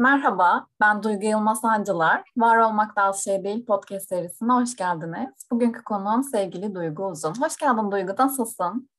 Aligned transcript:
Merhaba, 0.00 0.66
ben 0.80 1.02
Duygu 1.02 1.26
Yılmaz 1.26 1.60
Sancılar. 1.60 2.22
Var 2.36 2.58
Olmak 2.58 2.96
da 2.96 3.02
Az 3.02 3.24
Şey 3.24 3.44
Değil 3.44 3.66
podcast 3.66 4.08
serisine 4.08 4.52
hoş 4.52 4.76
geldiniz. 4.76 5.46
Bugünkü 5.50 5.84
konuğum 5.84 6.22
sevgili 6.22 6.74
Duygu 6.74 7.06
Uzun. 7.06 7.42
Hoş 7.42 7.56
geldin 7.56 7.90
Duygu, 7.90 8.14
nasılsın? 8.18 8.90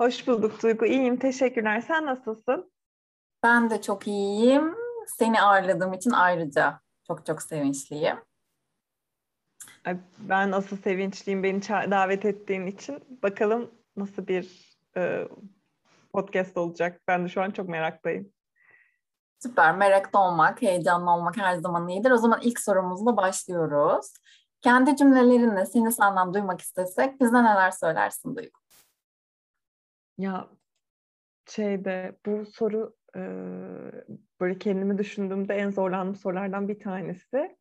Hoş 0.00 0.28
bulduk 0.28 0.62
Duygu, 0.62 0.86
iyiyim. 0.86 1.18
Teşekkürler. 1.18 1.80
Sen 1.80 2.06
nasılsın? 2.06 2.72
Ben 3.42 3.70
de 3.70 3.82
çok 3.82 4.06
iyiyim. 4.06 4.74
Seni 5.06 5.42
ağırladığım 5.42 5.92
için 5.92 6.10
ayrıca 6.10 6.80
çok 7.06 7.26
çok 7.26 7.42
sevinçliyim. 7.42 8.16
Ben 10.18 10.52
asıl 10.52 10.76
sevinçliyim 10.76 11.42
beni 11.42 11.62
davet 11.68 12.24
ettiğin 12.24 12.66
için. 12.66 13.18
Bakalım 13.22 13.70
nasıl 13.96 14.26
bir 14.26 14.76
e, 14.96 15.28
podcast 16.12 16.56
olacak. 16.56 17.00
Ben 17.08 17.24
de 17.24 17.28
şu 17.28 17.42
an 17.42 17.50
çok 17.50 17.68
meraktayım. 17.68 18.32
Süper. 19.42 19.76
Merakta 19.76 20.18
olmak, 20.18 20.62
heyecanlı 20.62 21.10
olmak 21.10 21.36
her 21.36 21.54
zaman 21.54 21.88
iyidir. 21.88 22.10
O 22.10 22.16
zaman 22.16 22.40
ilk 22.42 22.60
sorumuzla 22.60 23.16
başlıyoruz. 23.16 24.14
Kendi 24.60 24.96
cümlelerinle 24.96 25.66
seni 25.66 25.92
senden 25.92 26.34
duymak 26.34 26.60
istesek 26.60 27.20
bize 27.20 27.44
neler 27.44 27.70
söylersin 27.70 28.36
Duygu? 28.36 28.58
Ya 30.18 30.48
şeyde 31.48 32.16
bu 32.26 32.46
soru 32.46 32.96
e, 33.16 33.20
böyle 34.40 34.58
kendimi 34.58 34.98
düşündüğümde 34.98 35.54
en 35.54 35.70
zorlandığım 35.70 36.14
sorulardan 36.14 36.68
bir 36.68 36.80
tanesi. 36.80 37.56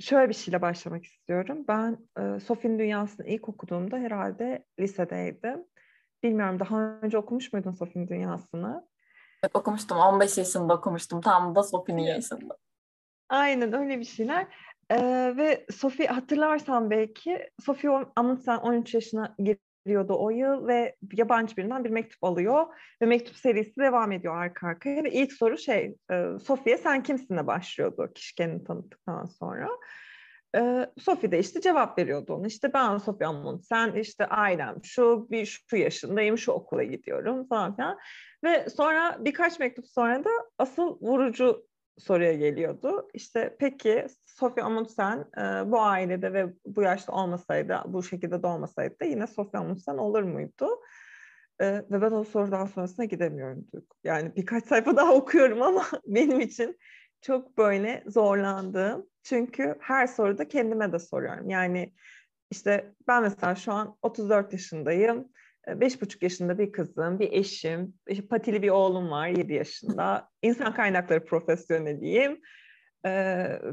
Şöyle 0.00 0.28
bir 0.28 0.34
şeyle 0.34 0.62
başlamak 0.62 1.04
istiyorum. 1.04 1.64
Ben 1.68 1.98
e, 2.18 2.40
Sofi'nin 2.40 2.78
Dünyası'nı 2.78 3.26
ilk 3.26 3.48
okuduğumda 3.48 3.96
herhalde 3.96 4.64
lisedeydim. 4.80 5.64
Bilmiyorum 6.22 6.60
daha 6.60 6.80
önce 6.80 7.18
okumuş 7.18 7.52
muydun 7.52 7.72
Sofi'nin 7.72 8.08
Dünyası'nı? 8.08 8.88
Evet, 9.42 9.56
okumuştum. 9.56 9.98
15 9.98 10.38
yaşında 10.38 10.74
okumuştum. 10.74 11.20
Tam 11.20 11.54
da 11.54 11.62
Sophie'nin 11.62 12.02
yaşında. 12.02 12.56
Aynen 13.28 13.72
öyle 13.72 13.98
bir 13.98 14.04
şeyler. 14.04 14.46
Ee, 14.90 15.34
ve 15.36 15.66
Sophie 15.70 16.06
hatırlarsan 16.06 16.90
belki 16.90 17.50
Sophie 17.64 17.90
Amundsen 18.16 18.56
13 18.56 18.94
yaşına 18.94 19.36
giriyordu 19.38 20.16
o 20.18 20.30
yıl 20.30 20.66
ve 20.66 20.96
yabancı 21.12 21.56
birinden 21.56 21.84
bir 21.84 21.90
mektup 21.90 22.24
alıyor 22.24 22.66
ve 23.02 23.06
mektup 23.06 23.36
serisi 23.36 23.76
devam 23.76 24.12
ediyor 24.12 24.36
arka 24.36 24.66
arkaya 24.66 25.04
ve 25.04 25.12
ilk 25.12 25.32
soru 25.32 25.58
şey 25.58 25.96
e, 26.10 26.24
Sophie'ye 26.44 26.78
sen 26.78 27.02
kimsinle 27.02 27.46
başlıyordu 27.46 28.12
kişi 28.14 28.34
kendini 28.34 28.64
tanıttıktan 28.64 29.24
sonra. 29.24 29.68
E, 30.56 30.86
Sophie 30.98 31.32
de 31.32 31.38
işte 31.38 31.60
cevap 31.60 31.98
veriyordu 31.98 32.34
ona. 32.34 32.46
İşte 32.46 32.72
ben 32.74 32.98
Sophie 32.98 33.26
Amundsen, 33.26 33.92
işte 33.92 34.26
ailem 34.26 34.76
şu, 34.84 35.28
bir 35.30 35.62
şu 35.70 35.76
yaşındayım, 35.76 36.38
şu 36.38 36.52
okula 36.52 36.82
gidiyorum 36.82 37.48
falan 37.48 37.76
filan. 37.76 37.98
Ve 38.44 38.70
sonra 38.70 39.16
birkaç 39.20 39.58
mektup 39.58 39.86
sonra 39.86 40.24
da 40.24 40.30
asıl 40.58 41.00
vurucu 41.00 41.68
soruya 41.98 42.32
geliyordu. 42.32 43.08
İşte 43.14 43.56
peki 43.58 44.06
Sophie 44.26 44.64
Amundsen 44.64 45.24
e, 45.38 45.70
bu 45.70 45.80
ailede 45.80 46.32
ve 46.32 46.54
bu 46.66 46.82
yaşta 46.82 47.12
olmasaydı, 47.12 47.82
bu 47.86 48.02
şekilde 48.02 48.42
doğmasaydı 48.42 49.00
da 49.00 49.04
yine 49.04 49.26
Sophie 49.26 49.60
Amundsen 49.60 49.96
olur 49.98 50.22
muydu? 50.22 50.80
E, 51.60 51.66
ve 51.66 52.02
ben 52.02 52.10
o 52.10 52.24
sorudan 52.24 52.66
sonrasına 52.66 53.04
gidemiyorum. 53.04 53.66
Yani 54.04 54.36
birkaç 54.36 54.64
sayfa 54.66 54.96
daha 54.96 55.14
okuyorum 55.14 55.62
ama 55.62 55.84
benim 56.06 56.40
için 56.40 56.78
çok 57.20 57.58
böyle 57.58 58.04
zorlandığım. 58.06 59.06
Çünkü 59.28 59.74
her 59.80 60.06
soruda 60.06 60.48
kendime 60.48 60.92
de 60.92 60.98
soruyorum. 60.98 61.50
Yani 61.50 61.92
işte 62.50 62.92
ben 63.08 63.22
mesela 63.22 63.54
şu 63.54 63.72
an 63.72 63.96
34 64.02 64.52
yaşındayım 64.52 65.28
beş 65.68 66.02
buçuk 66.02 66.22
yaşında 66.22 66.58
bir 66.58 66.72
kızım, 66.72 67.18
bir 67.18 67.32
eşim, 67.32 67.94
işte 68.06 68.26
patili 68.26 68.62
bir 68.62 68.68
oğlum 68.68 69.10
var 69.10 69.28
yedi 69.28 69.52
yaşında. 69.52 70.28
İnsan 70.42 70.74
kaynakları 70.74 71.24
profesyoneliyim. 71.24 72.40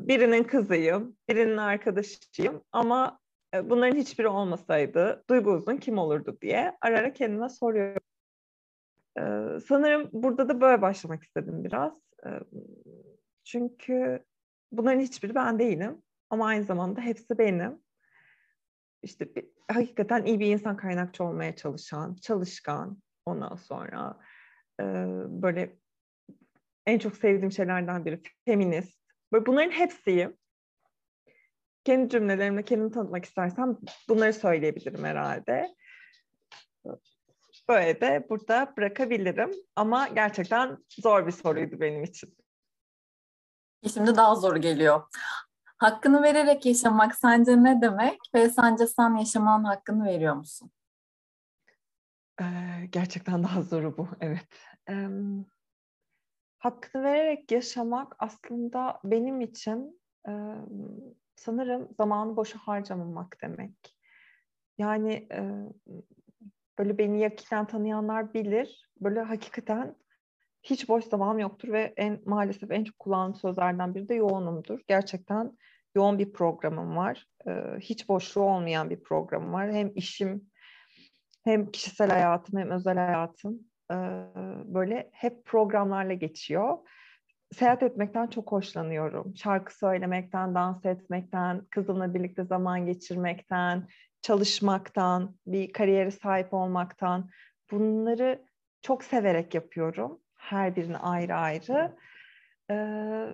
Birinin 0.07 0.43
kızıyım, 0.43 1.17
birinin 1.29 1.57
arkadaşıyım 1.57 2.63
ama 2.71 3.19
bunların 3.63 3.97
hiçbiri 3.97 4.27
olmasaydı 4.27 5.23
Duygu 5.29 5.51
Uzun 5.51 5.77
kim 5.77 5.97
olurdu 5.97 6.37
diye 6.41 6.77
ara 6.81 6.99
ara 6.99 7.13
kendime 7.13 7.49
soruyorum. 7.49 8.01
Sanırım 9.59 10.09
burada 10.13 10.49
da 10.49 10.61
böyle 10.61 10.81
başlamak 10.81 11.23
istedim 11.23 11.63
biraz. 11.63 11.93
Çünkü 13.43 14.23
bunların 14.71 14.99
hiçbiri 14.99 15.35
ben 15.35 15.59
değilim 15.59 16.01
ama 16.29 16.47
aynı 16.47 16.63
zamanda 16.63 17.01
hepsi 17.01 17.37
benim 17.37 17.79
işte 19.03 19.35
bir, 19.35 19.45
hakikaten 19.71 20.25
iyi 20.25 20.39
bir 20.39 20.45
insan 20.45 20.77
kaynakçı 20.77 21.23
olmaya 21.23 21.55
çalışan, 21.55 22.15
çalışkan 22.15 23.01
ondan 23.25 23.55
sonra 23.55 24.19
e, 24.81 24.83
böyle 25.27 25.75
en 26.85 26.99
çok 26.99 27.17
sevdiğim 27.17 27.51
şeylerden 27.51 28.05
biri 28.05 28.21
feminist. 28.45 29.01
Böyle 29.33 29.45
bunların 29.45 29.71
hepsiyim. 29.71 30.37
Kendi 31.83 32.09
cümlelerimle 32.09 32.63
kendimi 32.63 32.91
tanıtmak 32.91 33.25
istersem 33.25 33.77
bunları 34.09 34.33
söyleyebilirim 34.33 35.03
herhalde. 35.03 35.75
Böyle 37.69 38.01
de 38.01 38.25
burada 38.29 38.73
bırakabilirim. 38.77 39.51
Ama 39.75 40.07
gerçekten 40.07 40.77
zor 40.89 41.27
bir 41.27 41.31
soruydu 41.31 41.79
benim 41.79 42.03
için. 42.03 42.37
Şimdi 43.93 44.15
daha 44.15 44.35
zor 44.35 44.55
geliyor. 44.55 45.01
Hakkını 45.77 46.23
vererek 46.23 46.65
yaşamak 46.65 47.15
sence 47.15 47.63
ne 47.63 47.81
demek 47.81 48.19
ve 48.35 48.49
sence 48.49 48.87
sen 48.87 49.15
yaşamanın 49.15 49.63
hakkını 49.63 50.05
veriyor 50.05 50.35
musun? 50.35 50.71
Ee, 52.41 52.45
gerçekten 52.89 53.43
daha 53.43 53.61
zoru 53.61 53.97
bu, 53.97 54.07
evet. 54.21 54.47
Ee, 54.89 55.07
hakkını 56.57 57.03
vererek 57.03 57.51
yaşamak 57.51 58.15
aslında 58.19 58.99
benim 59.03 59.41
için 59.41 60.01
e, 60.27 60.31
sanırım 61.35 61.89
zamanı 61.97 62.35
boşa 62.35 62.59
harcamamak 62.59 63.37
demek. 63.41 63.97
Yani 64.77 65.27
e, 65.31 65.41
böyle 66.79 66.97
beni 66.97 67.19
yakinen 67.19 67.65
tanıyanlar 67.65 68.33
bilir. 68.33 68.89
Böyle 69.01 69.21
hakikaten 69.21 69.95
hiç 70.65 70.89
boş 70.89 71.05
zamanım 71.05 71.39
yoktur 71.39 71.73
ve 71.73 71.93
en 71.97 72.21
maalesef 72.25 72.71
en 72.71 72.83
çok 72.83 72.99
kullandığım 72.99 73.35
sözlerden 73.35 73.95
biri 73.95 74.09
de 74.09 74.15
yoğunumdur. 74.15 74.79
Gerçekten 74.87 75.57
yoğun 75.95 76.19
bir 76.19 76.33
programım 76.33 76.95
var. 76.95 77.27
Ee, 77.47 77.51
hiç 77.79 78.09
boşluğu 78.09 78.43
olmayan 78.43 78.89
bir 78.89 79.03
programım 79.03 79.53
var. 79.53 79.71
Hem 79.71 79.91
işim 79.95 80.49
hem 81.43 81.71
kişisel 81.71 82.09
hayatım 82.09 82.59
hem 82.59 82.71
özel 82.71 82.97
hayatım 82.97 83.59
ee, 83.91 83.95
böyle 84.65 85.09
hep 85.13 85.45
programlarla 85.45 86.13
geçiyor. 86.13 86.77
Seyahat 87.53 87.83
etmekten 87.83 88.27
çok 88.27 88.51
hoşlanıyorum. 88.51 89.35
Şarkı 89.35 89.77
söylemekten, 89.77 90.55
dans 90.55 90.85
etmekten, 90.85 91.65
kızımla 91.65 92.13
birlikte 92.13 92.43
zaman 92.43 92.85
geçirmekten, 92.85 93.87
çalışmaktan, 94.21 95.35
bir 95.47 95.73
kariyere 95.73 96.11
sahip 96.11 96.53
olmaktan 96.53 97.29
bunları 97.71 98.45
çok 98.81 99.03
severek 99.03 99.53
yapıyorum 99.53 100.19
her 100.49 100.75
birini 100.75 100.97
ayrı 100.97 101.35
ayrı. 101.35 101.95
Ee, 102.69 102.75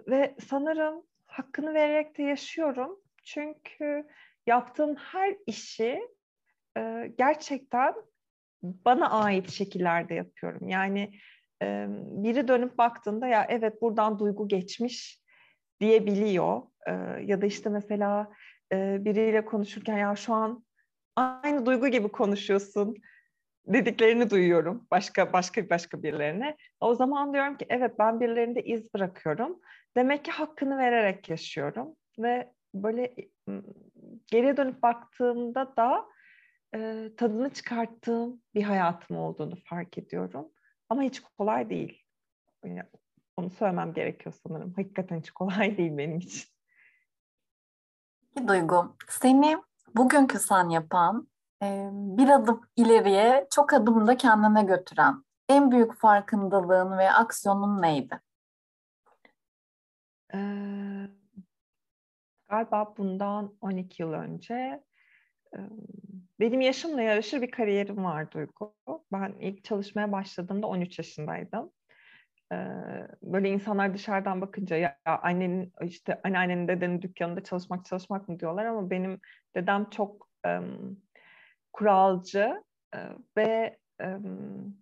ve 0.07 0.35
sanırım 0.49 1.03
hakkını 1.25 1.73
vererek 1.73 2.17
de 2.17 2.23
yaşıyorum. 2.23 2.99
Çünkü 3.23 4.07
yaptığım 4.47 4.95
her 4.95 5.35
işi 5.47 6.01
e, 6.77 7.11
gerçekten 7.17 7.93
bana 8.63 9.09
ait 9.09 9.49
şekillerde 9.49 10.13
yapıyorum. 10.13 10.69
Yani 10.69 11.13
e, 11.61 11.87
biri 12.23 12.47
dönüp 12.47 12.77
baktığında 12.77 13.27
ya 13.27 13.45
evet 13.49 13.81
buradan 13.81 14.19
duygu 14.19 14.47
geçmiş 14.47 15.21
diyebiliyor. 15.79 16.61
E, 16.87 16.91
ya 17.25 17.41
da 17.41 17.45
işte 17.45 17.69
mesela 17.69 18.31
e, 18.71 19.05
biriyle 19.05 19.45
konuşurken 19.45 19.97
ya 19.97 20.15
şu 20.15 20.33
an 20.33 20.65
aynı 21.15 21.65
duygu 21.65 21.87
gibi 21.87 22.07
konuşuyorsun 22.07 22.95
dediklerini 23.67 24.29
duyuyorum 24.29 24.87
başka 24.91 25.33
başka 25.33 25.69
başka 25.69 26.03
birilerine. 26.03 26.57
O 26.79 26.95
zaman 26.95 27.33
diyorum 27.33 27.57
ki 27.57 27.65
evet 27.69 27.99
ben 27.99 28.19
birilerinde 28.19 28.63
iz 28.63 28.93
bırakıyorum. 28.93 29.59
Demek 29.97 30.25
ki 30.25 30.31
hakkını 30.31 30.77
vererek 30.77 31.29
yaşıyorum 31.29 31.95
ve 32.19 32.53
böyle 32.73 33.15
geriye 34.27 34.57
dönüp 34.57 34.83
baktığımda 34.83 35.75
da 35.77 36.05
e, 36.75 37.09
tadını 37.17 37.49
çıkarttığım 37.49 38.41
bir 38.55 38.63
hayatım 38.63 39.17
olduğunu 39.17 39.55
fark 39.65 39.97
ediyorum. 39.97 40.51
Ama 40.89 41.01
hiç 41.01 41.19
kolay 41.19 41.69
değil. 41.69 42.03
Yani 42.65 42.83
onu 43.37 43.49
söylemem 43.49 43.93
gerekiyor 43.93 44.35
sanırım. 44.47 44.73
Hakikaten 44.73 45.19
hiç 45.19 45.31
kolay 45.31 45.77
değil 45.77 45.97
benim 45.97 46.17
için. 46.17 46.51
Duygu, 48.47 48.95
seni 49.09 49.57
bugünkü 49.95 50.39
sen 50.39 50.69
yapan 50.69 51.30
bir 52.17 52.29
adım 52.29 52.61
ileriye 52.75 53.47
çok 53.51 53.73
adım 53.73 54.07
da 54.07 54.17
kendine 54.17 54.63
götüren 54.63 55.23
en 55.49 55.71
büyük 55.71 55.95
farkındalığın 55.95 56.97
ve 56.97 57.11
aksiyonun 57.11 57.81
neydi? 57.81 58.19
Ee, 60.33 61.07
galiba 62.49 62.93
bundan 62.97 63.57
12 63.61 64.01
yıl 64.03 64.13
önce 64.13 64.83
benim 66.39 66.61
yaşımla 66.61 67.01
yarışır 67.01 67.41
bir 67.41 67.51
kariyerim 67.51 68.03
var 68.03 68.31
Duygu. 68.31 68.75
Ben 69.11 69.35
ilk 69.39 69.63
çalışmaya 69.63 70.11
başladığımda 70.11 70.67
13 70.67 70.97
yaşındaydım. 70.99 71.71
böyle 73.21 73.49
insanlar 73.49 73.93
dışarıdan 73.93 74.41
bakınca 74.41 74.75
ya 74.75 74.97
annenin 75.05 75.73
işte 75.81 76.21
anneannenin 76.23 76.67
dedenin 76.67 77.01
dükkanında 77.01 77.43
çalışmak 77.43 77.85
çalışmak 77.85 78.29
mı 78.29 78.39
diyorlar 78.39 78.65
ama 78.65 78.89
benim 78.89 79.19
dedem 79.55 79.89
çok 79.89 80.29
kuralcı 81.73 82.63
ve 83.37 83.77
um, 84.03 84.77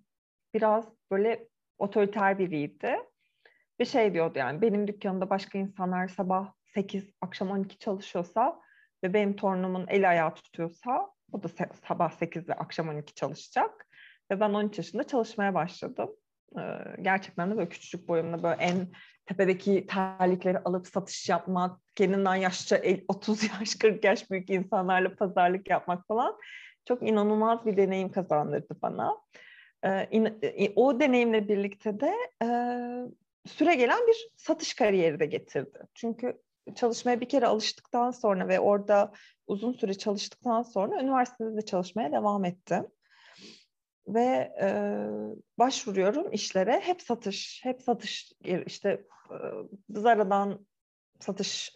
biraz 0.53 0.85
böyle 1.11 1.47
otoriter 1.77 2.39
biriydi. 2.39 2.97
Bir 3.79 3.85
şey 3.85 4.13
diyordu 4.13 4.39
yani 4.39 4.61
benim 4.61 4.87
dükkanımda 4.87 5.29
başka 5.29 5.57
insanlar 5.57 6.07
sabah 6.07 6.53
8 6.73 7.13
akşam 7.21 7.51
12 7.51 7.77
çalışıyorsa 7.77 8.61
ve 9.03 9.13
benim 9.13 9.35
torunumun 9.35 9.85
el 9.87 10.09
ayağı 10.09 10.35
tutuyorsa 10.35 11.09
o 11.31 11.43
da 11.43 11.47
sabah 11.87 12.11
8 12.11 12.49
ve 12.49 12.53
akşam 12.53 12.89
12 12.89 13.13
çalışacak. 13.13 13.87
Ve 14.31 14.39
ben 14.39 14.49
13 14.49 14.77
yaşında 14.77 15.03
çalışmaya 15.03 15.53
başladım. 15.53 16.09
Ee, 16.57 16.61
gerçekten 17.01 17.51
de 17.51 17.57
böyle 17.57 17.69
küçücük 17.69 18.07
boyumda 18.07 18.43
böyle 18.43 18.61
en 18.61 18.87
tepedeki 19.25 19.87
terlikleri 19.87 20.59
alıp 20.59 20.87
satış 20.87 21.29
yapmak, 21.29 21.79
kendinden 21.95 22.35
yaşça 22.35 22.81
30 23.07 23.43
yaş 23.43 23.75
40 23.75 24.03
yaş 24.03 24.31
büyük 24.31 24.49
insanlarla 24.49 25.15
pazarlık 25.15 25.69
yapmak 25.69 26.07
falan 26.07 26.37
çok 26.89 27.03
inanılmaz 27.03 27.65
bir 27.65 27.77
deneyim 27.77 28.11
kazandırdı 28.11 28.77
bana. 28.81 29.17
Ee, 29.85 30.73
o 30.75 30.99
deneyimle 30.99 31.47
birlikte 31.47 31.99
de 31.99 32.13
e, 32.43 32.47
süre 33.47 33.75
gelen 33.75 34.07
bir 34.07 34.29
satış 34.35 34.73
kariyeri 34.73 35.19
de 35.19 35.25
getirdi. 35.25 35.79
Çünkü 35.93 36.41
çalışmaya 36.75 37.21
bir 37.21 37.29
kere 37.29 37.47
alıştıktan 37.47 38.11
sonra 38.11 38.47
ve 38.47 38.59
orada 38.59 39.11
uzun 39.47 39.73
süre 39.73 39.93
çalıştıktan 39.93 40.61
sonra 40.61 41.01
üniversitede 41.01 41.57
de 41.57 41.61
çalışmaya 41.61 42.11
devam 42.11 42.45
ettim. 42.45 42.87
Ve 44.07 44.53
e, 44.61 44.67
başvuruyorum 45.59 46.31
işlere. 46.31 46.79
Hep 46.79 47.01
satış, 47.01 47.61
hep 47.63 47.81
satış. 47.81 48.33
işte 48.65 48.89
e, 49.31 49.37
Zara'dan 49.89 50.67
satışçı 51.19 51.71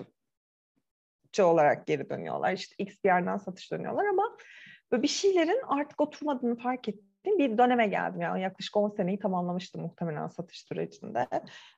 olarak 1.39 1.87
geri 1.87 2.09
dönüyorlar. 2.09 2.53
İşte 2.53 2.75
X 2.77 2.95
bir 3.03 3.09
yerden 3.09 3.37
satış 3.37 3.71
dönüyorlar 3.71 4.05
ama 4.05 4.37
böyle 4.93 5.03
bir 5.03 5.07
şeylerin 5.07 5.61
artık 5.67 6.01
oturmadığını 6.01 6.55
fark 6.55 6.89
ettim 6.89 7.39
bir 7.39 7.57
döneme 7.57 7.87
geldim. 7.87 8.21
Yani 8.21 8.41
yaklaşık 8.41 8.77
10 8.77 8.89
seneyi 8.89 9.19
tamamlamıştım 9.19 9.81
muhtemelen 9.81 10.27
satış 10.27 10.61
sürecinde. 10.61 11.27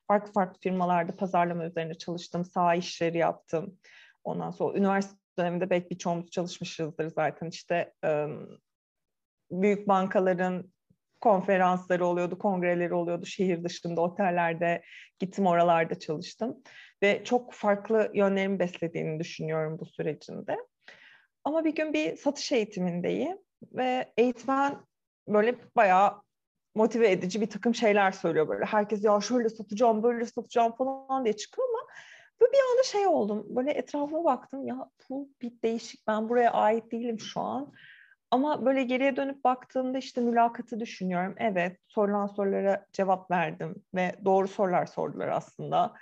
Farklı 0.08 0.34
farklı 0.34 0.60
firmalarda 0.60 1.16
pazarlama 1.16 1.66
üzerine 1.66 1.94
çalıştım, 1.94 2.46
sağ 2.46 2.76
işleri 2.76 3.18
yaptım. 3.18 3.78
Ondan 4.24 4.52
sonra 4.52 4.78
üniversite 4.78 5.16
döneminde 5.40 5.70
belki 5.70 5.90
birçoğumuz 5.90 6.32
çalışmışızdır 6.32 7.08
zaten. 7.08 7.48
İşte 7.48 7.94
büyük 9.52 9.88
bankaların 9.88 10.72
konferansları 11.22 12.06
oluyordu, 12.06 12.38
kongreleri 12.38 12.94
oluyordu 12.94 13.26
şehir 13.26 13.64
dışında, 13.64 14.02
otellerde 14.02 14.84
gittim 15.20 15.48
oralarda 15.48 16.00
çalıştım. 16.00 16.58
Ve 17.04 17.24
çok 17.24 17.54
farklı 17.54 18.12
yönlerimi 18.14 18.60
beslediğini 18.60 19.20
düşünüyorum 19.20 19.80
bu 19.80 19.86
sürecinde. 19.86 20.58
Ama 21.46 21.66
bir 21.66 21.76
gün 21.76 21.94
bir 21.94 22.16
satış 22.16 22.52
eğitimindeyim 22.52 23.38
ve 23.74 24.14
eğitmen 24.18 24.76
böyle 25.28 25.56
bayağı 25.76 26.22
motive 26.76 27.12
edici 27.12 27.42
bir 27.42 27.50
takım 27.50 27.76
şeyler 27.76 28.12
söylüyor 28.12 28.48
böyle. 28.48 28.66
Herkes 28.66 29.04
ya 29.04 29.22
şöyle 29.22 29.50
satacağım, 29.50 30.04
böyle 30.04 30.26
satacağım 30.26 30.76
falan 30.76 31.26
diye 31.26 31.36
çıkıyor 31.36 31.68
ama 31.70 31.88
böyle 32.42 32.52
bir 32.52 32.72
anda 32.72 32.84
şey 32.84 33.08
oldum. 33.08 33.46
Böyle 33.50 33.72
etrafıma 33.72 34.24
baktım 34.24 34.68
ya 34.68 34.90
bu 35.10 35.30
bir 35.42 35.62
değişik. 35.64 36.08
Ben 36.08 36.30
buraya 36.30 36.52
ait 36.52 36.92
değilim 36.92 37.20
şu 37.20 37.42
an. 37.42 37.74
Ama 38.32 38.66
böyle 38.66 38.84
geriye 38.84 39.16
dönüp 39.16 39.44
baktığımda 39.44 39.98
işte 39.98 40.22
mülakatı 40.22 40.80
düşünüyorum. 40.80 41.36
Evet 41.38 41.78
sorulan 41.88 42.28
sorulara 42.28 42.86
cevap 42.94 43.32
verdim 43.32 43.76
ve 43.96 44.16
doğru 44.26 44.48
sorular 44.48 44.86
sordular 44.86 45.28
aslında. 45.28 45.94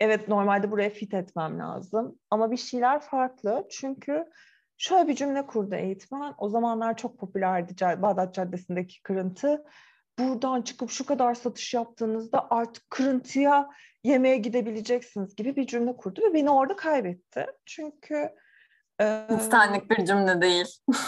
Evet 0.00 0.28
normalde 0.28 0.70
buraya 0.70 0.90
fit 0.90 1.14
etmem 1.14 1.58
lazım. 1.58 2.18
Ama 2.30 2.50
bir 2.50 2.56
şeyler 2.56 3.00
farklı. 3.00 3.66
Çünkü 3.70 4.26
Şöyle 4.78 5.08
bir 5.08 5.14
cümle 5.14 5.46
kurdu 5.46 5.74
eğitmen. 5.74 6.34
O 6.38 6.48
zamanlar 6.48 6.96
çok 6.96 7.18
popülerdi 7.18 8.02
Bağdat 8.02 8.34
Caddesi'ndeki 8.34 9.02
kırıntı. 9.02 9.64
Buradan 10.18 10.62
çıkıp 10.62 10.90
şu 10.90 11.06
kadar 11.06 11.34
satış 11.34 11.74
yaptığınızda 11.74 12.46
artık 12.50 12.90
kırıntıya 12.90 13.70
yemeğe 14.04 14.36
gidebileceksiniz 14.36 15.36
gibi 15.36 15.56
bir 15.56 15.66
cümle 15.66 15.96
kurdu 15.96 16.20
ve 16.28 16.34
beni 16.34 16.50
orada 16.50 16.76
kaybetti. 16.76 17.46
Çünkü 17.66 18.30
e, 19.00 19.26
hiç 19.30 19.42
senlik 19.42 19.90
bir 19.90 20.04
cümle 20.04 20.40
değil. 20.40 20.66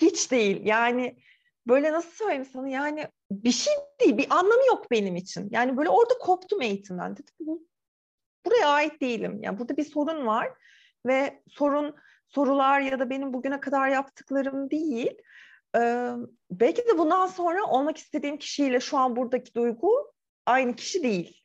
hiç 0.00 0.30
değil. 0.30 0.60
Yani 0.64 1.16
böyle 1.66 1.92
nasıl 1.92 2.10
söyleyeyim 2.10 2.48
sana 2.52 2.68
yani 2.68 3.06
bir 3.30 3.52
şey 3.52 3.74
değil, 4.00 4.18
bir 4.18 4.26
anlamı 4.30 4.66
yok 4.66 4.90
benim 4.90 5.16
için. 5.16 5.48
Yani 5.50 5.76
böyle 5.76 5.88
orada 5.88 6.14
koptum 6.20 6.62
eğitimden. 6.62 7.12
Dedim 7.12 7.34
bu 7.40 7.66
buraya 8.46 8.68
ait 8.68 9.00
değilim. 9.00 9.38
Yani 9.42 9.58
burada 9.58 9.76
bir 9.76 9.84
sorun 9.84 10.26
var 10.26 10.48
ve 11.06 11.42
sorun 11.48 11.96
sorular 12.28 12.80
ya 12.80 12.98
da 12.98 13.10
benim 13.10 13.32
bugüne 13.32 13.60
kadar 13.60 13.88
yaptıklarım 13.88 14.70
değil. 14.70 15.14
Ee, 15.76 16.12
belki 16.50 16.82
de 16.82 16.98
bundan 16.98 17.26
sonra 17.26 17.64
olmak 17.64 17.98
istediğim 17.98 18.38
kişiyle 18.38 18.80
şu 18.80 18.98
an 18.98 19.16
buradaki 19.16 19.54
duygu 19.54 20.12
aynı 20.46 20.76
kişi 20.76 21.02
değil. 21.02 21.42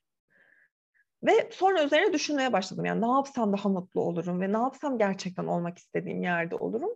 Ve 1.23 1.49
sonra 1.51 1.83
üzerine 1.83 2.13
düşünmeye 2.13 2.53
başladım. 2.53 2.85
Yani 2.85 3.01
ne 3.01 3.11
yapsam 3.11 3.53
daha 3.53 3.69
mutlu 3.69 4.01
olurum 4.01 4.41
ve 4.41 4.53
ne 4.53 4.57
yapsam 4.57 4.97
gerçekten 4.97 5.45
olmak 5.45 5.77
istediğim 5.77 6.23
yerde 6.23 6.55
olurum. 6.55 6.89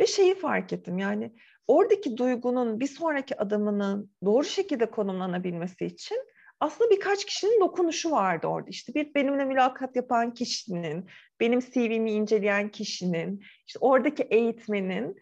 Ve 0.00 0.06
şeyi 0.06 0.34
fark 0.34 0.72
ettim 0.72 0.98
yani 0.98 1.34
oradaki 1.66 2.16
duygunun 2.16 2.80
bir 2.80 2.86
sonraki 2.86 3.38
adımının 3.38 4.10
doğru 4.24 4.44
şekilde 4.44 4.90
konumlanabilmesi 4.90 5.86
için 5.86 6.18
aslında 6.60 6.90
birkaç 6.90 7.24
kişinin 7.24 7.60
dokunuşu 7.60 8.10
vardı 8.10 8.46
orada. 8.46 8.70
İşte 8.70 8.94
bir 8.94 9.14
benimle 9.14 9.44
mülakat 9.44 9.96
yapan 9.96 10.34
kişinin, 10.34 11.08
benim 11.42 11.60
CV'mi 11.60 12.12
inceleyen 12.12 12.68
kişinin, 12.68 13.44
işte 13.66 13.78
oradaki 13.80 14.22
eğitmenin 14.22 15.16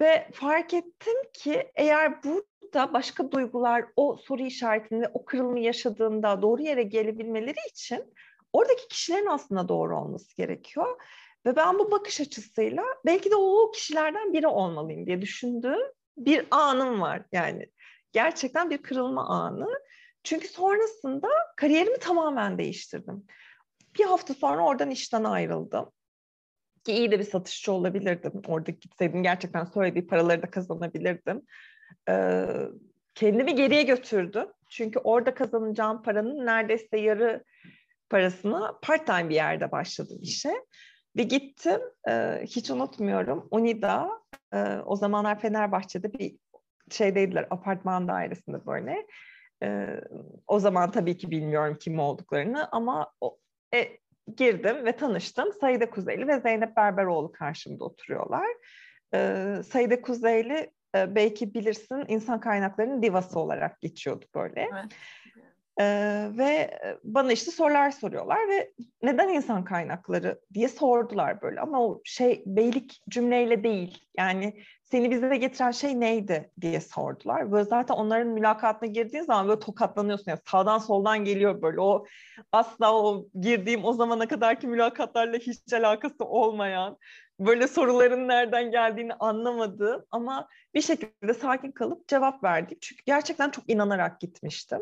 ve 0.00 0.28
fark 0.32 0.74
ettim 0.74 1.16
ki 1.32 1.70
eğer 1.74 2.22
burada 2.22 2.92
başka 2.92 3.32
duygular 3.32 3.84
o 3.96 4.16
soru 4.16 4.42
işaretini 4.42 5.00
ve 5.00 5.08
o 5.14 5.24
kırılımı 5.24 5.60
yaşadığında 5.60 6.42
doğru 6.42 6.62
yere 6.62 6.82
gelebilmeleri 6.82 7.58
için 7.70 8.14
oradaki 8.52 8.88
kişilerin 8.88 9.26
aslında 9.26 9.68
doğru 9.68 9.98
olması 10.00 10.36
gerekiyor. 10.36 11.02
Ve 11.46 11.56
ben 11.56 11.78
bu 11.78 11.90
bakış 11.90 12.20
açısıyla 12.20 12.82
belki 13.06 13.30
de 13.30 13.36
o 13.36 13.70
kişilerden 13.70 14.32
biri 14.32 14.46
olmalıyım 14.46 15.06
diye 15.06 15.22
düşündüğüm 15.22 15.80
bir 16.16 16.46
anım 16.50 17.00
var. 17.00 17.22
Yani 17.32 17.66
gerçekten 18.12 18.70
bir 18.70 18.78
kırılma 18.78 19.28
anı. 19.28 19.68
Çünkü 20.24 20.48
sonrasında 20.48 21.28
kariyerimi 21.56 21.98
tamamen 21.98 22.58
değiştirdim. 22.58 23.26
Bir 23.98 24.04
hafta 24.04 24.34
sonra 24.34 24.64
oradan 24.64 24.90
işten 24.90 25.24
ayrıldım. 25.24 25.90
Ki 26.84 26.92
iyi 26.92 27.10
de 27.10 27.18
bir 27.18 27.24
satışçı 27.24 27.72
olabilirdim. 27.72 28.32
Orada 28.46 28.70
gitseydim 28.70 29.22
gerçekten 29.22 29.64
söylediği 29.64 30.06
paraları 30.06 30.42
da 30.42 30.50
kazanabilirdim. 30.50 31.42
Ee, 32.08 32.46
kendimi 33.14 33.54
geriye 33.54 33.82
götürdüm. 33.82 34.46
Çünkü 34.70 34.98
orada 34.98 35.34
kazanacağım 35.34 36.02
paranın 36.02 36.46
neredeyse 36.46 36.98
yarı 36.98 37.44
parasına 38.10 38.78
part 38.82 39.06
time 39.06 39.28
bir 39.28 39.34
yerde 39.34 39.72
başladım 39.72 40.18
işe. 40.22 40.54
Ve 41.16 41.22
gittim, 41.22 41.80
e, 42.08 42.42
hiç 42.42 42.70
unutmuyorum, 42.70 43.48
Unida, 43.50 44.10
e, 44.54 44.58
o 44.86 44.96
zamanlar 44.96 45.40
Fenerbahçe'de 45.40 46.12
bir 46.12 46.36
şeydeydiler, 46.90 47.46
apartman 47.50 48.08
dairesinde 48.08 48.66
böyle. 48.66 49.06
E, 49.62 50.00
o 50.46 50.58
zaman 50.58 50.90
tabii 50.90 51.16
ki 51.16 51.30
bilmiyorum 51.30 51.76
kim 51.80 51.98
olduklarını 51.98 52.68
ama 52.72 53.12
o, 53.20 53.38
e, 53.74 53.98
girdim 54.36 54.84
ve 54.84 54.92
tanıştım. 54.92 55.52
Saide 55.60 55.90
Kuzeyli 55.90 56.28
ve 56.28 56.40
Zeynep 56.40 56.76
Berberoğlu 56.76 57.32
karşımda 57.32 57.84
oturuyorlar. 57.84 58.46
E, 59.14 59.44
Saide 59.62 60.02
Kuzeyli 60.02 60.70
e, 60.96 61.14
belki 61.14 61.54
bilirsin 61.54 62.04
insan 62.08 62.40
kaynaklarının 62.40 63.02
divası 63.02 63.38
olarak 63.38 63.80
geçiyordu 63.80 64.24
böyle. 64.34 64.68
Evet. 64.72 64.92
Ee, 65.80 66.28
ve 66.38 66.80
bana 67.04 67.32
işte 67.32 67.50
sorular 67.50 67.90
soruyorlar 67.90 68.48
ve 68.48 68.72
neden 69.02 69.28
insan 69.28 69.64
kaynakları 69.64 70.40
diye 70.54 70.68
sordular 70.68 71.42
böyle 71.42 71.60
ama 71.60 71.82
o 71.84 72.00
şey 72.04 72.42
beylik 72.46 73.02
cümleyle 73.08 73.64
değil 73.64 74.04
yani 74.18 74.62
seni 74.84 75.10
bize 75.10 75.36
getiren 75.36 75.70
şey 75.70 76.00
neydi 76.00 76.50
diye 76.60 76.80
sordular. 76.80 77.52
Böyle 77.52 77.64
zaten 77.64 77.94
onların 77.94 78.28
mülakatına 78.28 78.88
girdiğin 78.88 79.24
zaman 79.24 79.48
böyle 79.48 79.60
tokatlanıyorsun. 79.60 80.30
Yani 80.30 80.40
sağdan 80.46 80.78
soldan 80.78 81.24
geliyor 81.24 81.62
böyle. 81.62 81.80
O 81.80 82.04
asla 82.52 82.94
o 82.94 83.26
girdiğim 83.40 83.84
o 83.84 83.92
zamana 83.92 84.28
kadarki 84.28 84.66
mülakatlarla 84.66 85.38
hiç 85.38 85.72
alakası 85.72 86.24
olmayan 86.24 86.98
böyle 87.40 87.68
soruların 87.68 88.28
nereden 88.28 88.70
geldiğini 88.70 89.14
anlamadığım 89.14 90.04
ama 90.10 90.48
bir 90.74 90.82
şekilde 90.82 91.34
sakin 91.34 91.72
kalıp 91.72 92.08
cevap 92.08 92.44
verdim. 92.44 92.78
Çünkü 92.80 93.02
gerçekten 93.06 93.50
çok 93.50 93.70
inanarak 93.70 94.20
gitmiştim. 94.20 94.80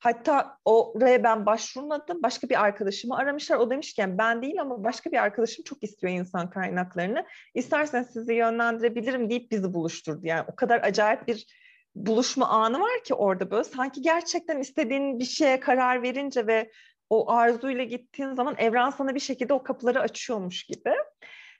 Hatta 0.00 0.58
oraya 0.64 1.24
ben 1.24 1.46
başvurmadım. 1.46 2.22
Başka 2.22 2.48
bir 2.48 2.64
arkadaşımı 2.64 3.16
aramışlar. 3.16 3.56
O 3.56 3.70
demişken 3.70 4.18
ben 4.18 4.42
değil 4.42 4.60
ama 4.60 4.84
başka 4.84 5.12
bir 5.12 5.22
arkadaşım 5.22 5.64
çok 5.64 5.82
istiyor 5.82 6.12
insan 6.12 6.50
kaynaklarını. 6.50 7.26
İstersen 7.54 8.02
sizi 8.02 8.34
yönlendirebilirim 8.34 9.30
deyip 9.30 9.50
bizi 9.50 9.74
buluşturdu. 9.74 10.20
Yani 10.26 10.44
o 10.52 10.56
kadar 10.56 10.80
acayip 10.80 11.28
bir 11.28 11.46
buluşma 11.94 12.48
anı 12.48 12.80
var 12.80 13.04
ki 13.04 13.14
orada 13.14 13.50
böyle 13.50 13.64
sanki 13.64 14.02
gerçekten 14.02 14.58
istediğin 14.58 15.18
bir 15.18 15.24
şeye 15.24 15.60
karar 15.60 16.02
verince 16.02 16.46
ve 16.46 16.70
o 17.10 17.30
arzuyla 17.30 17.84
gittiğin 17.84 18.34
zaman 18.34 18.54
evren 18.58 18.90
sana 18.90 19.14
bir 19.14 19.20
şekilde 19.20 19.52
o 19.52 19.62
kapıları 19.62 20.00
açıyormuş 20.00 20.64
gibi. 20.64 20.94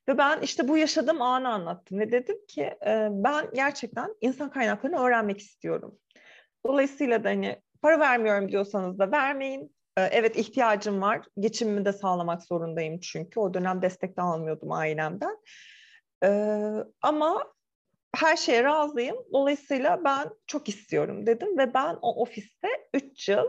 Ve 0.08 0.18
ben 0.18 0.40
işte 0.40 0.68
bu 0.68 0.78
yaşadığım 0.78 1.22
anı 1.22 1.48
anlattım 1.48 1.98
ve 1.98 2.12
dedim 2.12 2.36
ki 2.48 2.74
ben 3.10 3.46
gerçekten 3.54 4.14
insan 4.20 4.50
kaynaklarını 4.50 4.98
öğrenmek 4.98 5.38
istiyorum. 5.38 5.98
Dolayısıyla 6.66 7.24
da 7.24 7.28
hani 7.28 7.62
para 7.82 8.00
vermiyorum 8.00 8.52
diyorsanız 8.52 8.98
da 8.98 9.12
vermeyin. 9.12 9.76
E, 9.96 10.02
evet 10.02 10.36
ihtiyacım 10.36 11.02
var. 11.02 11.26
Geçimimi 11.38 11.84
de 11.84 11.92
sağlamak 11.92 12.42
zorundayım 12.42 13.00
çünkü. 13.00 13.40
O 13.40 13.54
dönem 13.54 13.82
destek 13.82 14.16
de 14.16 14.22
almıyordum 14.22 14.72
ailemden. 14.72 15.36
E, 16.24 16.30
ama 17.02 17.44
her 18.14 18.36
şeye 18.36 18.64
razıyım. 18.64 19.16
Dolayısıyla 19.32 20.04
ben 20.04 20.30
çok 20.46 20.68
istiyorum 20.68 21.26
dedim 21.26 21.58
ve 21.58 21.74
ben 21.74 21.98
o 22.02 22.22
ofiste 22.22 22.68
3 22.94 23.28
yıl 23.28 23.48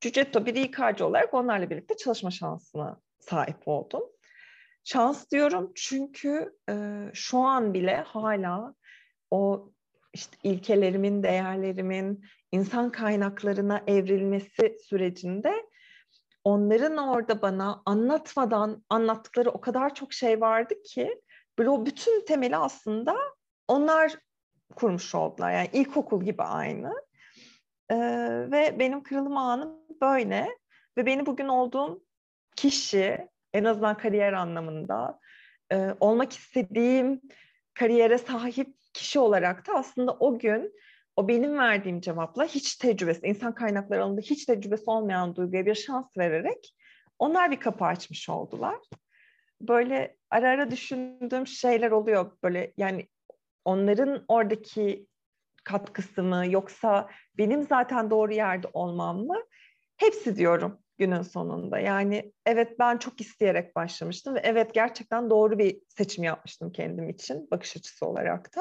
Cücetto 0.00 0.46
bir 0.46 0.54
İK'cı 0.54 1.06
olarak 1.06 1.34
onlarla 1.34 1.70
birlikte 1.70 1.96
çalışma 1.96 2.30
şansına 2.30 3.00
sahip 3.18 3.68
oldum. 3.68 4.02
Şans 4.84 5.30
diyorum 5.30 5.72
çünkü 5.74 6.56
e, 6.68 6.74
şu 7.14 7.38
an 7.38 7.74
bile 7.74 7.96
hala 7.96 8.74
o 9.30 9.72
işte 10.12 10.36
ilkelerimin, 10.42 11.22
değerlerimin 11.22 12.24
insan 12.52 12.92
kaynaklarına 12.92 13.82
evrilmesi 13.86 14.76
sürecinde 14.88 15.66
onların 16.44 16.96
orada 16.96 17.42
bana 17.42 17.82
anlatmadan 17.86 18.84
anlattıkları 18.90 19.50
o 19.50 19.60
kadar 19.60 19.94
çok 19.94 20.12
şey 20.12 20.40
vardı 20.40 20.74
ki 20.82 21.20
böyle 21.58 21.70
o 21.70 21.86
bütün 21.86 22.24
temeli 22.24 22.56
aslında 22.56 23.16
onlar 23.68 24.14
kurmuş 24.76 25.14
oldular. 25.14 25.52
Yani 25.52 25.68
ilkokul 25.72 26.24
gibi 26.24 26.42
aynı. 26.42 26.92
Ee, 27.90 27.96
ve 28.50 28.76
benim 28.78 29.02
kırılım 29.02 29.36
anım 29.36 29.76
böyle. 30.02 30.48
Ve 30.96 31.06
beni 31.06 31.26
bugün 31.26 31.48
olduğum 31.48 32.04
kişi 32.56 33.28
en 33.52 33.64
azından 33.64 33.96
kariyer 33.96 34.32
anlamında 34.32 35.20
e, 35.72 35.94
olmak 36.00 36.32
istediğim 36.32 37.20
kariyere 37.74 38.18
sahip 38.18 38.81
kişi 38.92 39.18
olarak 39.18 39.68
da 39.68 39.72
aslında 39.74 40.12
o 40.12 40.38
gün 40.38 40.72
o 41.16 41.28
benim 41.28 41.58
verdiğim 41.58 42.00
cevapla 42.00 42.44
hiç 42.44 42.76
tecrübesi, 42.76 43.26
insan 43.26 43.54
kaynakları 43.54 44.02
alanında 44.02 44.20
hiç 44.20 44.44
tecrübesi 44.44 44.84
olmayan 44.86 45.36
duyguya 45.36 45.66
bir 45.66 45.74
şans 45.74 46.18
vererek 46.18 46.74
onlar 47.18 47.50
bir 47.50 47.60
kapı 47.60 47.84
açmış 47.84 48.28
oldular. 48.28 48.78
Böyle 49.60 50.16
ara 50.30 50.50
ara 50.50 50.70
düşündüğüm 50.70 51.46
şeyler 51.46 51.90
oluyor. 51.90 52.32
Böyle 52.42 52.72
yani 52.76 53.08
onların 53.64 54.24
oradaki 54.28 55.06
katkısı 55.64 56.22
mı 56.22 56.44
yoksa 56.48 57.10
benim 57.38 57.62
zaten 57.62 58.10
doğru 58.10 58.32
yerde 58.32 58.66
olmam 58.72 59.18
mı? 59.18 59.36
Hepsi 59.96 60.36
diyorum 60.36 60.81
günün 61.02 61.22
sonunda. 61.22 61.78
Yani 61.78 62.32
evet 62.46 62.78
ben 62.78 62.96
çok 62.96 63.20
isteyerek 63.20 63.76
başlamıştım 63.76 64.34
ve 64.34 64.40
evet 64.44 64.74
gerçekten 64.74 65.30
doğru 65.30 65.58
bir 65.58 65.78
seçim 65.88 66.24
yapmıştım 66.24 66.72
kendim 66.72 67.08
için 67.08 67.48
bakış 67.50 67.76
açısı 67.76 68.06
olarak 68.06 68.56
da. 68.56 68.60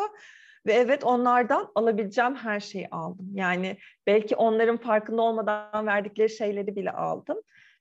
Ve 0.65 0.73
evet 0.73 1.03
onlardan 1.03 1.71
alabileceğim 1.75 2.35
her 2.35 2.59
şeyi 2.59 2.89
aldım. 2.89 3.31
Yani 3.33 3.77
belki 4.07 4.35
onların 4.35 4.77
farkında 4.77 5.21
olmadan 5.21 5.87
verdikleri 5.87 6.29
şeyleri 6.29 6.75
bile 6.75 6.91
aldım. 6.91 7.37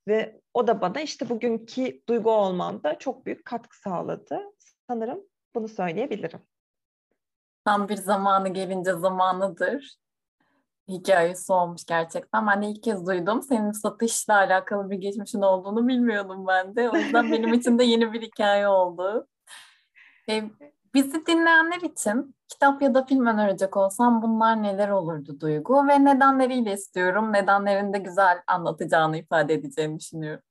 Ve 0.09 0.41
o 0.55 0.67
da 0.67 0.81
bana 0.81 1.01
işte 1.01 1.29
bugünkü 1.29 2.03
duygu 2.09 2.31
olmamda 2.31 2.99
çok 2.99 3.27
büyük 3.27 3.45
katkı 3.45 3.81
sağladı. 3.81 4.41
Sanırım 4.89 5.21
bunu 5.55 5.69
söyleyebilirim. 5.69 6.41
Tam 7.65 7.89
bir 7.89 7.97
zamanı 7.97 8.49
gelince 8.49 8.93
zamanıdır 8.93 9.97
hikayesi 10.91 11.53
olmuş 11.53 11.85
gerçekten. 11.85 12.47
Ben 12.47 12.63
de 12.63 12.67
ilk 12.67 12.83
kez 12.83 13.07
duydum. 13.07 13.43
Senin 13.43 13.73
satışla 13.73 14.35
alakalı 14.35 14.91
bir 14.91 14.97
geçmişin 14.97 15.43
olduğunu 15.43 15.89
bilmiyordum 15.89 16.47
ben 16.47 16.77
de. 16.77 16.91
O 16.91 16.97
yüzden 16.97 17.33
benim 17.33 17.55
için 17.55 17.79
de 17.79 17.85
yeni 17.85 18.13
bir 18.13 18.23
hikaye 18.23 18.69
oldu. 18.69 19.27
E, 20.31 20.43
bizi 20.95 21.27
dinleyenler 21.27 21.81
için 21.81 22.35
kitap 22.49 22.83
ya 22.83 22.95
da 22.95 23.05
film 23.05 23.27
önerecek 23.27 23.77
olsam 23.77 24.23
bunlar 24.23 24.63
neler 24.63 24.89
olurdu 24.89 25.41
Duygu 25.41 25.89
ve 25.89 26.05
nedenleriyle 26.05 26.73
istiyorum. 26.73 27.33
Nedenlerini 27.33 27.93
de 27.93 27.99
güzel 27.99 28.43
anlatacağını 28.47 29.19
ifade 29.19 29.55
edeceğini 29.55 29.99
düşünüyorum. 29.99 30.45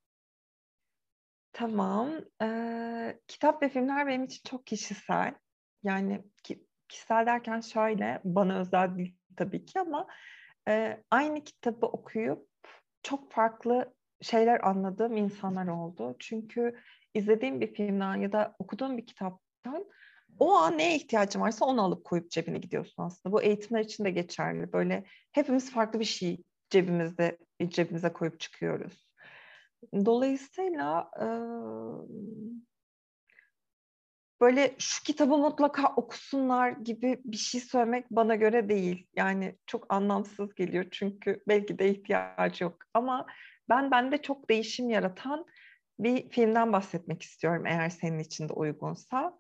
Tamam. 1.54 2.10
Ee, 2.42 3.20
kitap 3.28 3.64
ve 3.64 3.70
filmler 3.70 4.08
benim 4.08 4.24
için 4.24 4.42
çok 4.50 4.68
kişisel. 4.68 5.34
Yani 5.84 6.24
ki, 6.44 6.66
kişisel 6.88 7.26
derken 7.26 7.62
şöyle, 7.62 8.22
bana 8.24 8.60
özel 8.60 8.98
değil 8.98 9.19
tabii 9.40 9.66
ki 9.66 9.80
ama 9.80 10.08
e, 10.68 11.04
aynı 11.12 11.44
kitabı 11.44 11.86
okuyup 11.86 12.48
çok 13.04 13.32
farklı 13.32 13.94
şeyler 14.22 14.68
anladığım 14.68 15.18
insanlar 15.18 15.68
oldu. 15.68 16.16
Çünkü 16.20 16.80
izlediğim 17.14 17.62
bir 17.62 17.74
filmden 17.74 18.16
ya 18.16 18.32
da 18.32 18.56
okuduğum 18.60 18.98
bir 18.98 19.06
kitaptan 19.06 19.86
o 20.40 20.54
an 20.54 20.78
neye 20.78 20.96
ihtiyacın 20.96 21.42
varsa 21.42 21.66
onu 21.66 21.82
alıp 21.84 22.04
koyup 22.04 22.32
cebine 22.32 22.58
gidiyorsun 22.58 23.04
aslında. 23.04 23.34
Bu 23.34 23.42
eğitimler 23.42 23.82
için 23.82 24.06
de 24.06 24.12
geçerli. 24.12 24.74
Böyle 24.74 25.04
hepimiz 25.32 25.72
farklı 25.72 26.00
bir 26.00 26.06
şey 26.06 26.44
cebimizde 26.70 27.38
cebimize 27.68 28.14
koyup 28.14 28.40
çıkıyoruz. 28.40 29.10
Dolayısıyla 29.94 31.12
böyle 34.42 34.76
şu 34.80 35.04
kitabı 35.04 35.38
mutlaka 35.38 35.94
okusunlar 35.96 36.72
gibi 36.72 37.22
bir 37.26 37.38
şey 37.38 37.62
söylemek 37.62 38.12
bana 38.12 38.36
göre 38.36 38.70
değil. 38.70 39.08
Yani 39.16 39.56
çok 39.68 39.94
anlamsız 39.94 40.56
geliyor 40.56 40.86
çünkü 40.92 41.44
belki 41.48 41.80
de 41.80 41.90
ihtiyacı 41.90 42.64
yok. 42.64 42.78
Ama 42.94 43.26
ben 43.70 43.92
bende 43.92 44.22
çok 44.22 44.50
değişim 44.50 44.90
yaratan 44.90 45.46
bir 46.00 46.30
filmden 46.30 46.74
bahsetmek 46.74 47.22
istiyorum 47.22 47.66
eğer 47.66 47.90
senin 47.90 48.20
için 48.20 48.50
de 48.50 48.54
uygunsa. 48.54 49.38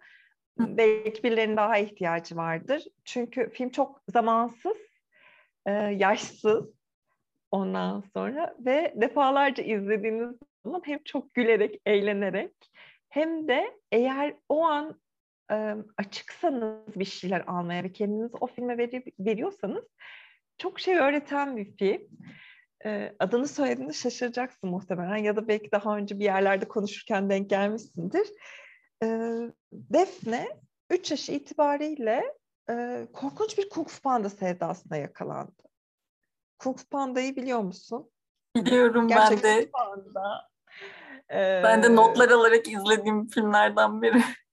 Belki 0.59 1.23
birilerinin 1.23 1.57
daha 1.57 1.77
ihtiyacı 1.77 2.35
vardır. 2.35 2.83
Çünkü 3.05 3.49
film 3.49 3.69
çok 3.69 4.01
zamansız, 4.07 4.77
e, 5.65 5.71
yaşsız 5.71 6.65
ondan 7.51 8.03
sonra 8.13 8.55
ve 8.59 8.93
defalarca 8.95 9.63
izlediğiniz 9.63 10.35
zaman 10.65 10.81
hem 10.85 10.99
çok 11.03 11.33
gülerek, 11.33 11.81
eğlenerek 11.85 12.51
hem 13.09 13.47
de 13.47 13.79
eğer 13.91 14.35
o 14.49 14.63
an 14.63 15.01
e, 15.51 15.75
açıksanız 15.97 16.95
bir 16.95 17.05
şeyler 17.05 17.43
almaya 17.47 17.83
ve 17.83 17.91
kendinizi 17.91 18.37
o 18.41 18.47
filme 18.47 18.77
veri, 18.77 19.03
veriyorsanız 19.19 19.83
çok 20.57 20.79
şey 20.79 20.97
öğreten 20.97 21.57
bir 21.57 21.77
film. 21.77 22.01
E, 22.85 23.15
adını 23.19 23.47
söylediğinde 23.47 23.93
şaşıracaksın 23.93 24.69
muhtemelen 24.69 25.17
ya 25.17 25.35
da 25.35 25.47
belki 25.47 25.71
daha 25.71 25.97
önce 25.97 26.19
bir 26.19 26.23
yerlerde 26.23 26.67
konuşurken 26.67 27.29
denk 27.29 27.49
gelmişsindir. 27.49 28.27
E, 29.03 29.07
Defne 29.73 30.47
3 30.89 31.11
yaş 31.11 31.29
itibariyle 31.29 32.35
e, 32.69 33.07
korkunç 33.13 33.57
bir 33.57 33.69
Kung 33.69 33.87
Fu 33.87 34.01
Panda 34.01 34.29
sevdasına 34.29 34.97
yakalandı. 34.97 35.63
Kung 36.57 36.77
Fu 36.77 36.85
Panda'yı 36.85 37.35
biliyor 37.35 37.59
musun? 37.59 38.11
Biliyorum 38.55 39.07
Gerçek 39.07 39.43
ben 39.43 39.61
de. 39.61 39.69
Panda. 39.71 40.49
Ee, 41.33 41.61
ben 41.63 41.83
de 41.83 41.95
notlar 41.95 42.29
alarak 42.29 42.67
izlediğim 42.67 43.27
filmlerden 43.27 44.01
biri. 44.01 44.17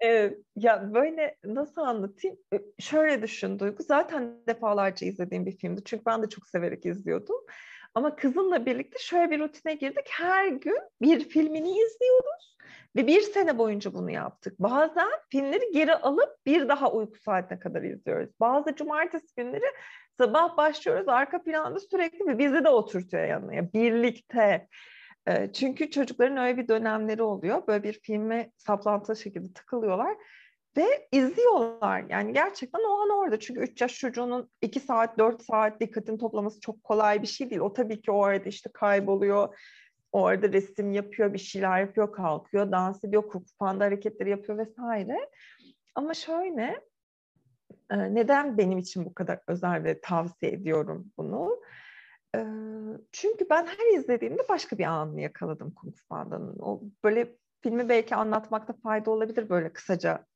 Evet, 0.00 0.38
ya 0.56 0.94
böyle 0.94 1.36
nasıl 1.44 1.82
anlatayım? 1.82 2.36
Şöyle 2.78 3.22
düşün 3.22 3.58
Duygu. 3.58 3.82
Zaten 3.82 4.36
defalarca 4.48 5.06
izlediğim 5.06 5.46
bir 5.46 5.56
filmdi. 5.58 5.80
Çünkü 5.84 6.04
ben 6.06 6.22
de 6.22 6.28
çok 6.28 6.46
severek 6.46 6.86
izliyordum. 6.86 7.36
Ama 7.94 8.16
kızımla 8.16 8.66
birlikte 8.66 8.98
şöyle 8.98 9.30
bir 9.30 9.38
rutine 9.38 9.74
girdik. 9.74 10.06
Her 10.10 10.48
gün 10.48 10.78
bir 11.02 11.28
filmini 11.28 11.70
izliyoruz. 11.70 12.56
Ve 12.96 13.06
bir 13.06 13.20
sene 13.20 13.58
boyunca 13.58 13.94
bunu 13.94 14.10
yaptık. 14.10 14.54
Bazen 14.58 15.08
filmleri 15.30 15.72
geri 15.72 15.94
alıp 15.94 16.46
bir 16.46 16.68
daha 16.68 16.92
uyku 16.92 17.18
saatine 17.18 17.58
kadar 17.58 17.82
izliyoruz. 17.82 18.30
Bazı 18.40 18.74
cumartesi 18.74 19.34
günleri 19.36 19.66
sabah 20.18 20.56
başlıyoruz. 20.56 21.08
Arka 21.08 21.42
planda 21.42 21.80
sürekli 21.80 22.26
ve 22.26 22.38
bizi 22.38 22.64
de 22.64 22.68
oturtuyor 22.68 23.24
yanına. 23.24 23.72
Birlikte. 23.72 24.68
Çünkü 25.52 25.90
çocukların 25.90 26.36
öyle 26.36 26.56
bir 26.56 26.68
dönemleri 26.68 27.22
oluyor. 27.22 27.66
Böyle 27.66 27.82
bir 27.82 28.00
filme 28.02 28.52
saplantılı 28.56 29.16
şekilde 29.16 29.52
tıkılıyorlar 29.52 30.16
ve 30.76 31.08
izliyorlar. 31.12 32.04
Yani 32.08 32.32
gerçekten 32.32 32.80
o 32.80 33.00
an 33.00 33.10
orada. 33.10 33.40
Çünkü 33.40 33.60
3 33.60 33.80
yaş 33.80 33.98
çocuğunun 33.98 34.50
2 34.62 34.80
saat, 34.80 35.18
4 35.18 35.42
saat 35.42 35.80
dikkatini 35.80 36.18
toplaması 36.18 36.60
çok 36.60 36.84
kolay 36.84 37.22
bir 37.22 37.26
şey 37.26 37.50
değil. 37.50 37.60
O 37.60 37.72
tabii 37.72 38.00
ki 38.00 38.10
o 38.10 38.22
arada 38.22 38.48
işte 38.48 38.70
kayboluyor. 38.74 39.58
O 40.12 40.26
arada 40.26 40.52
resim 40.52 40.92
yapıyor, 40.92 41.32
bir 41.32 41.38
şeyler 41.38 41.80
yapıyor, 41.80 42.12
kalkıyor, 42.12 42.72
dans 42.72 43.04
ediyor, 43.04 43.28
kukupanda 43.28 43.84
hareketleri 43.84 44.30
yapıyor 44.30 44.58
vesaire. 44.58 45.28
Ama 45.94 46.14
şöyle, 46.14 46.80
neden 47.90 48.58
benim 48.58 48.78
için 48.78 49.04
bu 49.04 49.14
kadar 49.14 49.40
özel 49.46 49.84
ve 49.84 50.00
tavsiye 50.00 50.52
ediyorum 50.52 51.12
bunu? 51.18 51.60
Çünkü 53.12 53.46
ben 53.50 53.66
her 53.66 53.98
izlediğimde 53.98 54.42
başka 54.48 54.78
bir 54.78 54.84
anını 54.84 55.20
yakaladım 55.20 55.74
Kung 55.74 55.94
Fu 55.96 56.14
O 56.58 56.82
böyle 57.04 57.36
filmi 57.62 57.88
belki 57.88 58.14
anlatmakta 58.14 58.72
fayda 58.72 59.10
olabilir 59.10 59.48
böyle 59.48 59.72
kısaca 59.72 60.26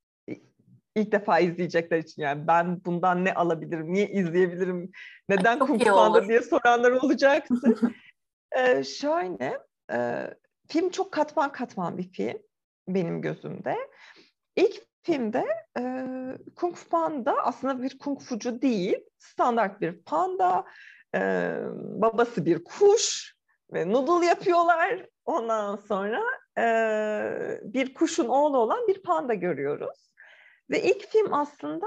ilk 0.96 1.12
defa 1.12 1.38
izleyecekler 1.38 1.98
için 1.98 2.22
yani 2.22 2.46
ben 2.46 2.84
bundan 2.84 3.24
ne 3.24 3.34
alabilirim, 3.34 3.92
niye 3.92 4.08
izleyebilirim, 4.08 4.92
neden 5.28 5.58
Kung 5.58 5.82
Fu 5.82 5.90
Panda 5.90 6.28
diye 6.28 6.42
soranlar 6.42 6.90
olacaktır. 6.90 7.80
ee, 8.56 8.84
şöyle, 8.84 9.58
e, 9.92 10.26
film 10.68 10.90
çok 10.90 11.12
katman 11.12 11.52
katman 11.52 11.98
bir 11.98 12.12
film 12.12 12.38
benim 12.88 13.22
gözümde. 13.22 13.76
İlk 14.56 14.82
filmde 15.02 15.46
e, 15.78 15.82
Kung 16.56 16.74
Fu 16.76 16.88
Panda 16.88 17.36
aslında 17.44 17.82
bir 17.82 17.98
kung 17.98 18.20
fucu 18.20 18.62
değil, 18.62 18.96
standart 19.18 19.80
bir 19.80 20.02
panda, 20.02 20.64
e, 21.14 21.20
babası 21.74 22.46
bir 22.46 22.64
kuş 22.64 23.34
ve 23.72 23.92
noodle 23.92 24.26
yapıyorlar. 24.26 25.06
Ondan 25.24 25.76
sonra 25.76 26.22
e, 26.58 26.64
bir 27.62 27.94
kuşun 27.94 28.28
oğlu 28.28 28.58
olan 28.58 28.88
bir 28.88 29.02
panda 29.02 29.34
görüyoruz. 29.34 30.12
Ve 30.70 30.82
ilk 30.82 31.08
film 31.08 31.34
aslında 31.34 31.86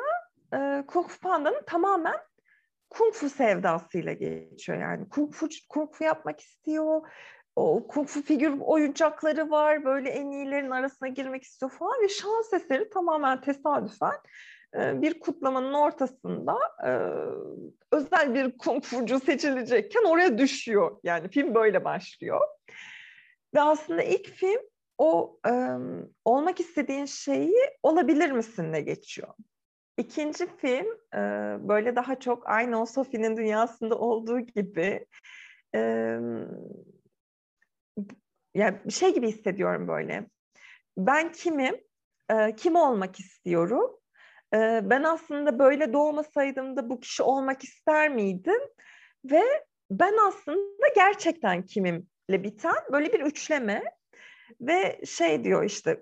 e, 0.53 0.83
Kung 0.87 1.07
Fu 1.07 1.19
Panda'nın 1.19 1.63
tamamen 1.65 2.17
Kung 2.89 3.13
Fu 3.13 3.29
sevdasıyla 3.29 4.13
geçiyor. 4.13 4.77
Yani 4.77 5.09
Kung 5.09 5.33
Fu, 5.33 5.47
Kung 5.69 5.93
Fu 5.93 6.03
yapmak 6.03 6.39
istiyor. 6.39 7.01
O 7.55 7.87
Kung 7.87 8.07
Fu 8.07 8.21
figür 8.21 8.59
oyuncakları 8.59 9.51
var. 9.51 9.85
Böyle 9.85 10.09
en 10.09 10.31
iyilerin 10.31 10.71
arasına 10.71 11.07
girmek 11.07 11.43
istiyor 11.43 11.71
falan. 11.71 12.03
Ve 12.03 12.09
şans 12.09 12.53
eseri 12.53 12.89
tamamen 12.89 13.41
tesadüfen 13.41 14.15
bir 14.75 15.19
kutlamanın 15.19 15.73
ortasında 15.73 16.57
özel 17.91 18.33
bir 18.33 18.57
kung 18.57 18.83
fucu 18.83 19.19
seçilecekken 19.19 20.03
oraya 20.03 20.37
düşüyor. 20.37 20.97
Yani 21.03 21.29
film 21.29 21.55
böyle 21.55 21.85
başlıyor. 21.85 22.41
Ve 23.55 23.61
aslında 23.61 24.03
ilk 24.03 24.27
film 24.27 24.61
o 24.97 25.39
olmak 26.25 26.59
istediğin 26.59 27.05
şeyi 27.05 27.55
olabilir 27.83 28.31
misinle 28.31 28.81
geçiyor. 28.81 29.33
İkinci 29.97 30.47
film 30.57 30.85
böyle 31.69 31.95
daha 31.95 32.19
çok 32.19 32.49
aynı 32.49 32.81
o 32.81 32.85
Sophie'nin 32.85 33.37
dünyasında 33.37 33.99
olduğu 33.99 34.39
gibi 34.39 35.05
yani 38.55 38.91
şey 38.91 39.13
gibi 39.13 39.27
hissediyorum 39.27 39.87
böyle. 39.87 40.29
Ben 40.97 41.31
kimim? 41.31 41.75
Kim 42.57 42.75
olmak 42.75 43.19
istiyorum? 43.19 43.97
Ben 44.53 45.03
aslında 45.03 45.59
böyle 45.59 45.93
doğmasaydım 45.93 46.77
da 46.77 46.89
bu 46.89 46.99
kişi 46.99 47.23
olmak 47.23 47.63
ister 47.63 48.09
miydim? 48.09 48.61
Ve 49.25 49.41
ben 49.91 50.13
aslında 50.27 50.87
gerçekten 50.95 51.65
kimimle 51.65 52.43
biten 52.43 52.75
böyle 52.91 53.13
bir 53.13 53.19
üçleme 53.19 53.83
ve 54.61 55.01
şey 55.05 55.43
diyor 55.43 55.63
işte 55.63 55.99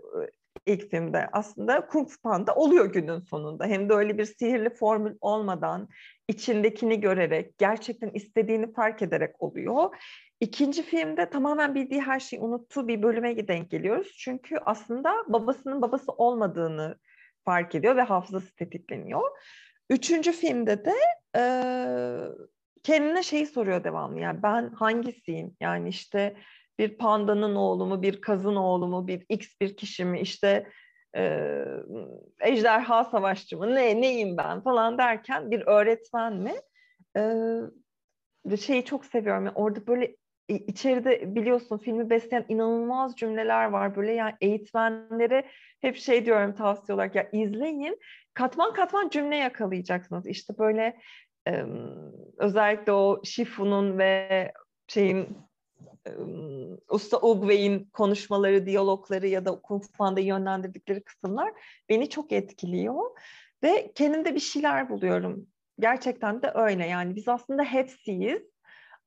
ilk 0.65 0.91
filmde 0.91 1.29
aslında 1.31 1.87
Kung 1.87 2.09
Fu 2.09 2.21
Panda 2.21 2.55
oluyor 2.55 2.85
günün 2.85 3.19
sonunda. 3.19 3.65
Hem 3.65 3.89
de 3.89 3.93
öyle 3.93 4.17
bir 4.17 4.25
sihirli 4.25 4.69
formül 4.69 5.15
olmadan 5.21 5.89
içindekini 6.27 7.01
görerek, 7.01 7.57
gerçekten 7.57 8.09
istediğini 8.09 8.73
fark 8.73 9.01
ederek 9.01 9.41
oluyor. 9.41 9.95
İkinci 10.39 10.83
filmde 10.83 11.29
tamamen 11.29 11.75
bildiği 11.75 12.01
her 12.01 12.19
şeyi 12.19 12.41
unuttuğu 12.41 12.87
bir 12.87 13.03
bölüme 13.03 13.47
denk 13.47 13.71
geliyoruz. 13.71 14.15
Çünkü 14.17 14.57
aslında 14.65 15.13
babasının 15.27 15.81
babası 15.81 16.11
olmadığını 16.11 16.97
fark 17.45 17.75
ediyor 17.75 17.95
ve 17.95 18.01
hafızası 18.01 18.55
tetikleniyor. 18.55 19.37
Üçüncü 19.89 20.31
filmde 20.31 20.85
de 20.85 20.93
e, 21.37 21.43
kendine 22.83 23.23
şeyi 23.23 23.45
soruyor 23.45 23.83
devamlı. 23.83 24.19
Yani 24.19 24.43
ben 24.43 24.69
hangisiyim? 24.69 25.55
Yani 25.61 25.89
işte 25.89 26.35
bir 26.79 26.97
pandanın 26.97 27.55
oğlu 27.55 27.85
mu, 27.85 28.01
bir 28.01 28.21
kazın 28.21 28.55
oğlu 28.55 28.87
mu, 28.87 29.07
bir 29.07 29.25
x 29.29 29.47
bir 29.61 29.77
kişi 29.77 30.05
mi, 30.05 30.19
işte 30.19 30.67
e, 31.15 31.45
ejderha 32.41 33.03
savaşçı 33.03 33.57
mı, 33.57 33.75
ne, 33.75 34.01
neyim 34.01 34.37
ben 34.37 34.61
falan 34.61 34.97
derken 34.97 35.51
bir 35.51 35.61
öğretmen 35.61 36.33
mi? 36.33 36.53
E, 37.17 38.57
şeyi 38.57 38.85
çok 38.85 39.05
seviyorum. 39.05 39.45
Yani 39.45 39.55
orada 39.55 39.87
böyle 39.87 40.15
içeride 40.47 41.35
biliyorsun 41.35 41.77
filmi 41.77 42.09
besleyen 42.09 42.45
inanılmaz 42.49 43.15
cümleler 43.15 43.65
var 43.65 43.95
böyle. 43.95 44.13
Yani 44.13 44.33
eğitmenlere 44.41 45.45
hep 45.81 45.97
şey 45.97 46.25
diyorum 46.25 46.55
tavsiye 46.55 46.95
olarak 46.95 47.15
ya 47.15 47.29
izleyin 47.31 47.99
katman 48.33 48.73
katman 48.73 49.09
cümle 49.09 49.35
yakalayacaksınız. 49.35 50.27
İşte 50.27 50.57
böyle 50.57 50.97
özellikle 52.37 52.91
o 52.91 53.21
Shifu'nun 53.23 53.97
ve 53.97 54.51
şeyin 54.87 55.27
Usta 56.89 57.17
Ugwei'in 57.21 57.89
konuşmaları, 57.93 58.65
diyalogları 58.65 59.27
ya 59.27 59.45
da 59.45 59.61
Kung 59.61 59.83
Fu 59.83 59.91
Panda 59.91 60.19
yönlendirdikleri 60.19 61.03
kısımlar 61.03 61.53
beni 61.89 62.09
çok 62.09 62.31
etkiliyor 62.31 63.03
ve 63.63 63.91
kendimde 63.95 64.35
bir 64.35 64.39
şeyler 64.39 64.89
buluyorum. 64.89 65.47
Gerçekten 65.79 66.41
de 66.41 66.51
öyle. 66.55 66.87
Yani 66.87 67.15
biz 67.15 67.27
aslında 67.27 67.63
hepsiyiz 67.63 68.52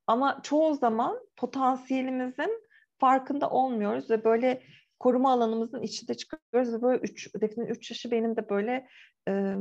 ama 0.06 0.40
çoğu 0.42 0.74
zaman 0.74 1.18
potansiyelimizin 1.36 2.62
farkında 2.98 3.50
olmuyoruz 3.50 4.10
ve 4.10 4.24
böyle 4.24 4.62
koruma 4.98 5.32
alanımızın 5.32 5.82
içinde 5.82 6.14
çıkıyoruz 6.14 6.74
ve 6.74 6.82
böyle 6.82 7.00
üç, 7.00 7.34
Defne'nin 7.34 7.68
üç 7.68 7.90
yaşı 7.90 8.10
benim 8.10 8.36
de 8.36 8.48
böyle 8.48 8.88
e, 9.28 9.54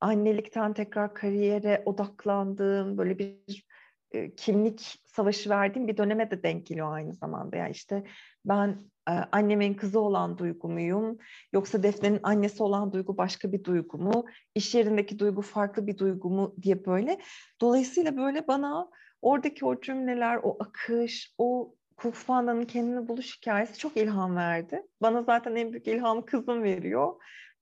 annelikten 0.00 0.72
tekrar 0.72 1.14
kariyere 1.14 1.82
odaklandığım 1.86 2.98
böyle 2.98 3.18
bir 3.18 3.64
e, 4.12 4.34
kimlik 4.34 5.02
savaşı 5.06 5.50
verdiğim 5.50 5.88
bir 5.88 5.96
döneme 5.96 6.30
de 6.30 6.42
denk 6.42 6.66
geliyor 6.66 6.92
aynı 6.92 7.14
zamanda. 7.14 7.56
Yani 7.56 7.70
işte 7.70 8.04
ben 8.44 8.68
e, 9.08 9.12
annemin 9.12 9.74
kızı 9.74 10.00
olan 10.00 10.38
duygu 10.38 10.68
muyum? 10.68 11.18
Yoksa 11.52 11.82
Defne'nin 11.82 12.20
annesi 12.22 12.62
olan 12.62 12.92
duygu 12.92 13.16
başka 13.16 13.52
bir 13.52 13.64
duygu 13.64 13.98
mu? 13.98 14.24
İş 14.54 14.74
yerindeki 14.74 15.18
duygu 15.18 15.42
farklı 15.42 15.86
bir 15.86 15.98
duygu 15.98 16.30
mu 16.30 16.54
diye 16.62 16.86
böyle. 16.86 17.18
Dolayısıyla 17.60 18.16
böyle 18.16 18.48
bana 18.48 18.90
oradaki 19.22 19.64
o 19.66 19.80
cümleler, 19.80 20.40
o 20.42 20.56
akış, 20.60 21.34
o 21.38 21.74
Kufanda'nın 21.96 22.64
kendini 22.64 23.08
buluş 23.08 23.36
hikayesi 23.36 23.78
çok 23.78 23.96
ilham 23.96 24.36
verdi. 24.36 24.82
Bana 25.02 25.22
zaten 25.22 25.54
en 25.54 25.72
büyük 25.72 25.86
ilhamı 25.86 26.26
kızım 26.26 26.62
veriyor. 26.62 27.14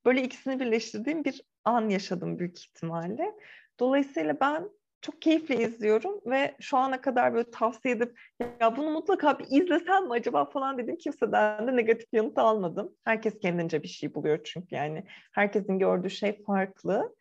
Böyle 0.05 0.23
ikisini 0.23 0.61
birleştirdiğim 0.61 1.25
bir 1.25 1.43
an 1.65 1.89
yaşadım 1.89 2.39
büyük 2.39 2.59
ihtimalle. 2.59 3.35
Dolayısıyla 3.81 4.41
ben 4.41 4.69
çok 5.01 5.23
keyifle 5.23 5.57
izliyorum 5.57 6.21
ve 6.27 6.57
şu 6.61 6.77
ana 6.77 7.01
kadar 7.01 7.35
böyle 7.35 7.51
tavsiye 7.51 7.95
edip 7.95 8.19
ya 8.61 8.77
bunu 8.77 8.91
mutlaka 8.91 9.39
bir 9.39 9.47
izlesem 9.51 10.05
mi 10.05 10.13
acaba 10.13 10.45
falan 10.45 10.79
dedim. 10.79 10.97
Kimseden 10.97 11.67
de 11.67 11.77
negatif 11.77 12.09
yanıt 12.13 12.39
almadım. 12.39 12.95
Herkes 13.05 13.39
kendince 13.39 13.83
bir 13.83 13.89
şey 13.89 14.15
buluyor 14.15 14.41
çünkü 14.45 14.75
yani 14.75 15.05
herkesin 15.33 15.79
gördüğü 15.79 16.11
şey 16.11 16.43
farklı. 16.43 17.15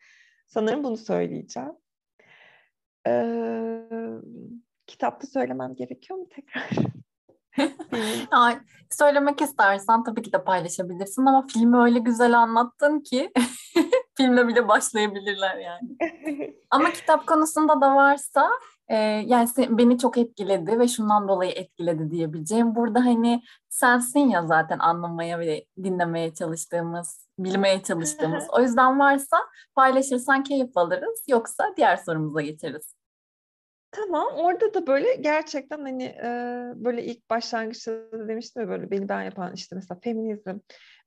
Sanırım 0.46 0.84
bunu 0.84 0.96
söyleyeceğim. 0.96 1.72
Ee, 3.08 3.88
kitapta 4.86 5.26
söylemem 5.26 5.74
gerekiyor 5.74 6.18
mu 6.18 6.28
tekrar? 6.28 6.70
yani, 8.32 8.58
söylemek 8.90 9.40
istersen 9.40 10.04
tabii 10.04 10.22
ki 10.22 10.32
de 10.32 10.44
paylaşabilirsin 10.44 11.26
ama 11.26 11.46
filmi 11.52 11.76
öyle 11.76 11.98
güzel 11.98 12.38
anlattın 12.38 13.00
ki 13.00 13.32
filmle 14.16 14.48
bile 14.48 14.68
başlayabilirler 14.68 15.56
yani. 15.56 15.96
ama 16.70 16.92
kitap 16.92 17.26
konusunda 17.26 17.80
da 17.80 17.94
varsa 17.94 18.50
e, 18.88 18.96
yani 19.26 19.48
beni 19.58 19.98
çok 19.98 20.18
etkiledi 20.18 20.78
ve 20.78 20.88
şundan 20.88 21.28
dolayı 21.28 21.50
etkiledi 21.50 22.10
diyebileceğim. 22.10 22.74
Burada 22.74 23.00
hani 23.00 23.42
sensin 23.68 24.20
ya 24.20 24.46
zaten 24.46 24.78
anlamaya 24.78 25.38
ve 25.38 25.64
dinlemeye 25.82 26.34
çalıştığımız, 26.34 27.28
bilmeye 27.38 27.82
çalıştığımız. 27.82 28.44
o 28.52 28.60
yüzden 28.60 28.98
varsa 28.98 29.36
paylaşırsan 29.74 30.42
keyif 30.42 30.76
alırız. 30.76 31.24
Yoksa 31.28 31.64
diğer 31.76 31.96
sorumuza 31.96 32.40
geçeriz. 32.40 32.97
Tamam 33.90 34.26
orada 34.34 34.74
da 34.74 34.86
böyle 34.86 35.14
gerçekten 35.14 35.78
hani 35.78 36.04
e, 36.04 36.26
böyle 36.76 37.04
ilk 37.04 37.30
başlangıçta 37.30 37.92
da 37.92 38.28
demiştim 38.28 38.62
ya 38.62 38.68
böyle 38.68 38.90
beni 38.90 39.08
ben 39.08 39.22
yapan 39.22 39.54
işte 39.54 39.76
mesela 39.76 40.00
feminizm. 40.02 40.58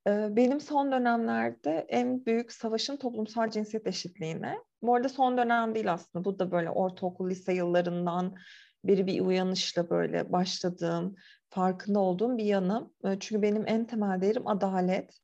E, 0.08 0.36
benim 0.36 0.60
son 0.60 0.92
dönemlerde 0.92 1.86
en 1.90 2.26
büyük 2.26 2.52
savaşım 2.52 2.98
toplumsal 2.98 3.50
cinsiyet 3.50 3.88
eşitliğine. 3.88 4.58
Bu 4.82 4.96
arada 4.96 5.10
son 5.10 5.38
dönem 5.38 5.76
değil 5.76 5.94
aslında 5.94 6.26
bu 6.26 6.40
da 6.40 6.52
böyle 6.52 6.70
ortaokul 6.70 7.30
lise 7.30 7.54
yıllarından 7.54 8.36
biri 8.84 9.08
bir 9.08 9.22
uyanışla 9.22 9.90
böyle 9.90 10.32
başladığım 10.32 11.16
farkında 11.50 12.00
olduğum 12.00 12.38
bir 12.38 12.46
yanım. 12.46 12.94
E, 13.06 13.20
çünkü 13.20 13.42
benim 13.42 13.64
en 13.68 13.86
temel 13.86 14.22
değerim 14.22 14.48
adalet. 14.48 15.20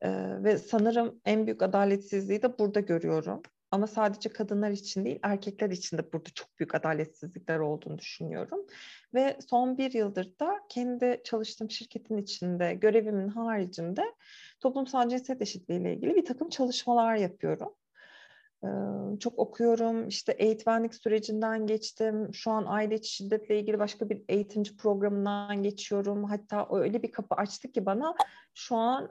E, 0.00 0.10
ve 0.44 0.58
sanırım 0.58 1.20
en 1.24 1.46
büyük 1.46 1.62
adaletsizliği 1.62 2.42
de 2.42 2.58
burada 2.58 2.80
görüyorum. 2.80 3.42
Ama 3.74 3.86
sadece 3.86 4.28
kadınlar 4.28 4.70
için 4.70 5.04
değil, 5.04 5.18
erkekler 5.22 5.70
için 5.70 5.98
de 5.98 6.12
burada 6.12 6.30
çok 6.34 6.58
büyük 6.58 6.74
adaletsizlikler 6.74 7.58
olduğunu 7.58 7.98
düşünüyorum. 7.98 8.66
Ve 9.14 9.38
son 9.48 9.78
bir 9.78 9.92
yıldır 9.92 10.38
da 10.40 10.60
kendi 10.68 11.20
çalıştığım 11.24 11.70
şirketin 11.70 12.16
içinde, 12.16 12.74
görevimin 12.74 13.28
haricinde 13.28 14.02
toplumsal 14.60 15.08
cinsiyet 15.08 15.42
eşitliği 15.42 15.80
ile 15.80 15.94
ilgili 15.94 16.14
bir 16.14 16.24
takım 16.24 16.48
çalışmalar 16.48 17.14
yapıyorum. 17.14 17.74
Çok 19.20 19.38
okuyorum. 19.38 20.08
İşte 20.08 20.32
eğitmenlik 20.32 20.94
sürecinden 20.94 21.66
geçtim. 21.66 22.34
Şu 22.34 22.50
an 22.50 22.64
aile 22.66 22.94
içi 22.94 23.12
şiddetle 23.12 23.60
ilgili 23.60 23.78
başka 23.78 24.08
bir 24.08 24.22
eğitimci 24.28 24.76
programından 24.76 25.62
geçiyorum. 25.62 26.24
Hatta 26.24 26.68
öyle 26.70 27.02
bir 27.02 27.12
kapı 27.12 27.34
açtı 27.34 27.72
ki 27.72 27.86
bana 27.86 28.14
şu 28.54 28.76
an 28.76 29.08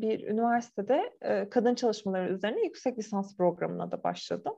bir 0.00 0.26
üniversitede 0.26 1.16
kadın 1.50 1.74
çalışmaları 1.74 2.32
üzerine 2.32 2.64
yüksek 2.64 2.98
lisans 2.98 3.36
programına 3.36 3.90
da 3.90 4.02
başladım. 4.02 4.54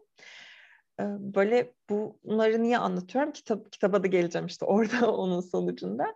Böyle 1.19 1.73
bunları 1.91 2.63
niye 2.63 2.79
anlatıyorum? 2.79 3.33
Kitap, 3.33 3.73
kitaba 3.73 4.03
da 4.03 4.07
geleceğim 4.07 4.47
işte 4.47 4.65
orada 4.67 5.13
onun 5.13 5.41
sonucunda. 5.41 6.15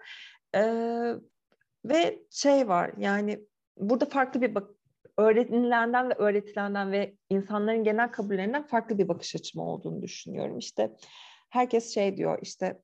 Ve 1.84 2.22
şey 2.30 2.68
var 2.68 2.92
yani 2.98 3.46
burada 3.76 4.04
farklı 4.04 4.40
bir 4.42 4.54
öğrenilenden 5.18 6.10
ve 6.10 6.14
öğretilenden 6.14 6.92
ve 6.92 7.14
insanların 7.30 7.84
genel 7.84 8.12
kabullerinden 8.12 8.66
farklı 8.66 8.98
bir 8.98 9.08
bakış 9.08 9.34
açım 9.36 9.60
olduğunu 9.60 10.02
düşünüyorum. 10.02 10.58
İşte 10.58 10.96
herkes 11.50 11.94
şey 11.94 12.16
diyor 12.16 12.38
işte 12.42 12.80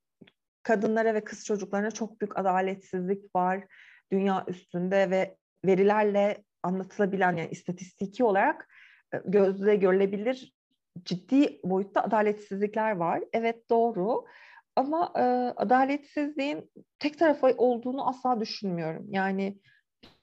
kadınlara 0.63 1.15
ve 1.15 1.25
kız 1.25 1.45
çocuklarına 1.45 1.91
çok 1.91 2.21
büyük 2.21 2.39
adaletsizlik 2.39 3.37
var 3.37 3.65
dünya 4.13 4.45
üstünde 4.49 5.11
ve 5.11 5.37
verilerle 5.67 6.45
anlatılabilen 6.63 7.37
yani 7.37 7.51
istatistiki 7.51 8.25
olarak 8.25 8.69
e, 9.15 9.17
gözle 9.25 9.77
görülebilir 9.77 10.55
ciddi 11.05 11.61
boyutta 11.65 12.03
adaletsizlikler 12.03 12.97
var. 12.97 13.23
Evet 13.33 13.71
doğru 13.71 14.25
ama 14.77 15.13
e, 15.17 15.23
adaletsizliğin 15.57 16.71
tek 16.99 17.19
tarafı 17.19 17.47
olduğunu 17.47 18.09
asla 18.09 18.41
düşünmüyorum. 18.41 19.07
Yani 19.11 19.59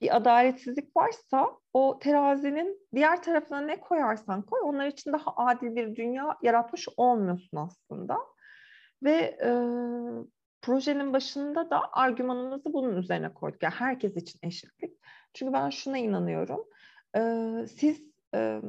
bir 0.02 0.16
adaletsizlik 0.16 0.98
varsa 0.98 1.48
o 1.74 2.00
terazinin 2.00 2.88
diğer 2.96 3.24
tarafına 3.24 3.62
ne 3.62 3.80
koyarsan 3.80 4.42
koy 4.42 4.60
onlar 4.64 4.88
için 4.88 5.14
daha 5.14 5.36
adil 5.36 5.76
bir 5.76 5.96
dünya 5.96 6.38
yaratmış 6.42 6.88
olmuyorsun 6.98 7.58
aslında. 7.58 8.18
Ve 9.04 9.38
e, 9.44 9.50
projenin 10.62 11.14
başında 11.14 11.70
da 11.70 11.94
argümanımızı 11.94 12.74
bunun 12.74 12.98
üzerine 12.98 13.34
koyduk. 13.34 13.64
Yani 13.64 13.74
herkes 13.74 14.16
için 14.16 14.40
eşitlik. 14.44 14.98
Çünkü 15.34 15.54
ben 15.54 15.70
şuna 15.70 15.98
inanıyorum. 15.98 16.66
E, 17.18 17.22
siz 17.68 18.04
e, 18.36 18.62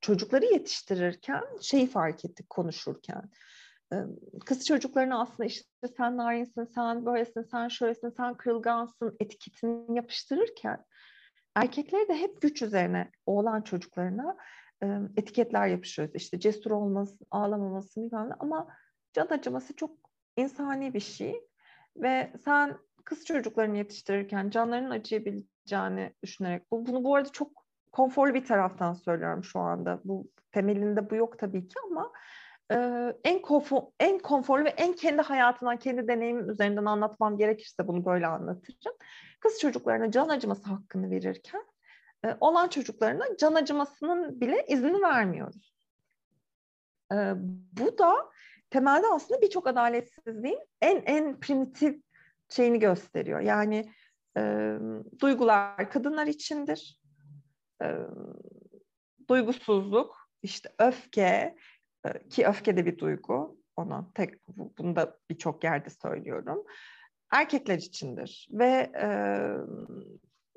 çocukları 0.00 0.44
yetiştirirken 0.44 1.44
şeyi 1.60 1.86
fark 1.86 2.24
ettik 2.24 2.50
konuşurken 2.50 3.30
kız 4.46 4.66
çocuklarına 4.66 5.20
aslında 5.20 5.44
işte 5.44 5.88
sen 5.96 6.16
narinsin, 6.16 6.64
sen 6.64 7.06
böylesin, 7.06 7.42
sen 7.42 7.68
şöylesin, 7.68 8.10
sen 8.10 8.34
kırılgansın 8.34 9.16
etiketini 9.20 9.96
yapıştırırken 9.96 10.84
erkekleri 11.56 12.08
de 12.08 12.16
hep 12.16 12.42
güç 12.42 12.62
üzerine 12.62 13.10
oğlan 13.26 13.62
çocuklarına 13.62 14.36
etiketler 15.16 15.66
yapışıyoruz. 15.66 16.14
İşte 16.14 16.40
cesur 16.40 16.70
olmasın, 16.70 17.26
ağlamaması 17.30 18.00
bilmem 18.00 18.30
ama 18.38 18.68
can 19.12 19.26
acıması 19.30 19.76
çok 19.76 19.90
insani 20.36 20.94
bir 20.94 21.00
şey 21.00 21.40
ve 21.96 22.32
sen 22.44 22.78
kız 23.04 23.24
çocuklarını 23.24 23.76
yetiştirirken 23.76 24.50
canlarının 24.50 24.90
acıyabileceğini 24.90 26.12
düşünerek 26.22 26.70
bu, 26.70 26.86
bunu 26.86 27.04
bu 27.04 27.14
arada 27.14 27.32
çok 27.32 27.64
konforlu 27.92 28.34
bir 28.34 28.44
taraftan 28.44 28.94
söylüyorum 28.94 29.44
şu 29.44 29.60
anda. 29.60 30.00
Bu 30.04 30.30
temelinde 30.52 31.10
bu 31.10 31.14
yok 31.14 31.38
tabii 31.38 31.68
ki 31.68 31.74
ama 31.90 32.12
en 33.24 33.42
konfor, 33.42 33.82
en 34.00 34.18
konforlu 34.18 34.64
ve 34.64 34.68
en 34.68 34.92
kendi 34.92 35.22
hayatından, 35.22 35.76
kendi 35.76 36.08
deneyimim 36.08 36.50
üzerinden 36.50 36.84
anlatmam 36.84 37.36
gerekirse 37.36 37.88
bunu 37.88 38.04
böyle 38.04 38.26
anlatırım. 38.26 38.94
Kız 39.40 39.58
çocuklarına 39.58 40.10
can 40.10 40.28
acıması 40.28 40.70
hakkını 40.70 41.10
verirken 41.10 41.64
olan 42.40 42.68
çocuklarına 42.68 43.36
can 43.36 43.54
acımasının 43.54 44.40
bile 44.40 44.66
izni 44.68 45.02
vermiyoruz. 45.02 45.74
Bu 47.72 47.98
da 47.98 48.30
temelde 48.70 49.06
aslında 49.12 49.42
birçok 49.42 49.66
adaletsizliğin 49.66 50.60
en 50.80 51.02
en 51.06 51.40
primitif 51.40 52.02
şeyini 52.48 52.78
gösteriyor. 52.78 53.40
Yani 53.40 53.92
e, 54.36 54.74
duygular 55.20 55.90
kadınlar 55.90 56.26
içindir. 56.26 57.00
E, 57.82 57.96
duygusuzluk, 59.28 60.28
işte 60.42 60.72
öfke, 60.78 61.56
ki 62.30 62.46
öfke 62.46 62.76
de 62.76 62.86
bir 62.86 62.98
duygu. 62.98 63.60
Ona 63.76 64.06
tek 64.14 64.48
bunu 64.78 64.96
da 64.96 65.16
birçok 65.30 65.64
yerde 65.64 65.90
söylüyorum. 65.90 66.64
Erkekler 67.32 67.78
içindir 67.78 68.48
ve 68.50 68.92
e, 69.00 69.08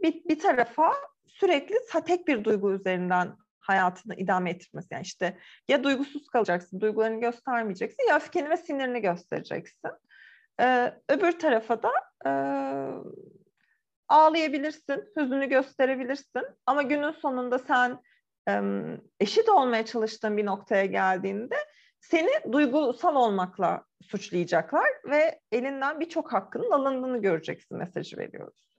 bir, 0.04 0.26
bir 0.26 0.40
tarafa 0.40 0.94
sürekli 1.28 1.76
tek 2.06 2.28
bir 2.28 2.44
duygu 2.44 2.74
üzerinden 2.74 3.38
hayatını 3.60 4.16
idame 4.16 4.50
ettirmesi. 4.50 4.88
Yani 4.92 5.02
işte 5.02 5.38
ya 5.68 5.84
duygusuz 5.84 6.28
kalacaksın, 6.28 6.82
duygularını 6.82 7.22
göstermeyeceksin 7.22 8.08
ya 8.10 8.16
öfkeni 8.16 8.50
ve 8.50 8.58
sinirini 8.58 9.02
göstereceksin. 9.02 9.92
Ee, 10.62 10.94
öbür 11.10 11.32
tarafa 11.40 11.84
da 11.84 11.92
e, 12.26 12.32
ağlayabilirsin, 14.08 15.12
hüznünü 15.18 15.50
gösterebilirsin 15.50 16.44
ama 16.66 16.82
günün 16.82 17.12
sonunda 17.12 17.60
sen 17.60 18.00
eşit 19.20 19.50
olmaya 19.50 19.86
çalıştığın 19.86 20.38
bir 20.38 20.46
noktaya 20.46 20.86
geldiğinde 20.86 21.56
seni 22.00 22.30
duygusal 22.52 23.16
olmakla 23.16 23.84
suçlayacaklar 24.02 24.88
ve 25.10 25.40
elinden 25.52 26.00
birçok 26.00 26.34
hakkının 26.34 26.72
alındığını 26.72 27.18
göreceksin 27.18 27.78
mesajı 27.78 28.18
veriyoruz. 28.18 28.70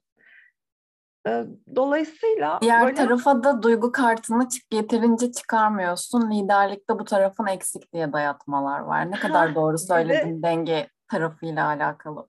Dolayısıyla 1.77 2.59
diğer 2.63 2.85
böyle... 2.85 2.95
tarafa 2.95 3.45
da 3.45 3.63
duygu 3.63 3.93
kartını 3.93 4.49
yeterince 4.73 5.33
çıkarmıyorsun. 5.33 6.31
Liderlikte 6.31 6.99
bu 6.99 7.05
tarafın 7.05 7.47
eksik 7.47 7.93
diye 7.93 8.13
dayatmalar 8.13 8.81
var. 8.81 9.11
Ne 9.11 9.19
kadar 9.19 9.55
doğru 9.55 9.79
söyledin 9.79 10.39
de... 10.39 10.43
denge 10.43 10.89
tarafıyla 11.09 11.67
alakalı. 11.67 12.29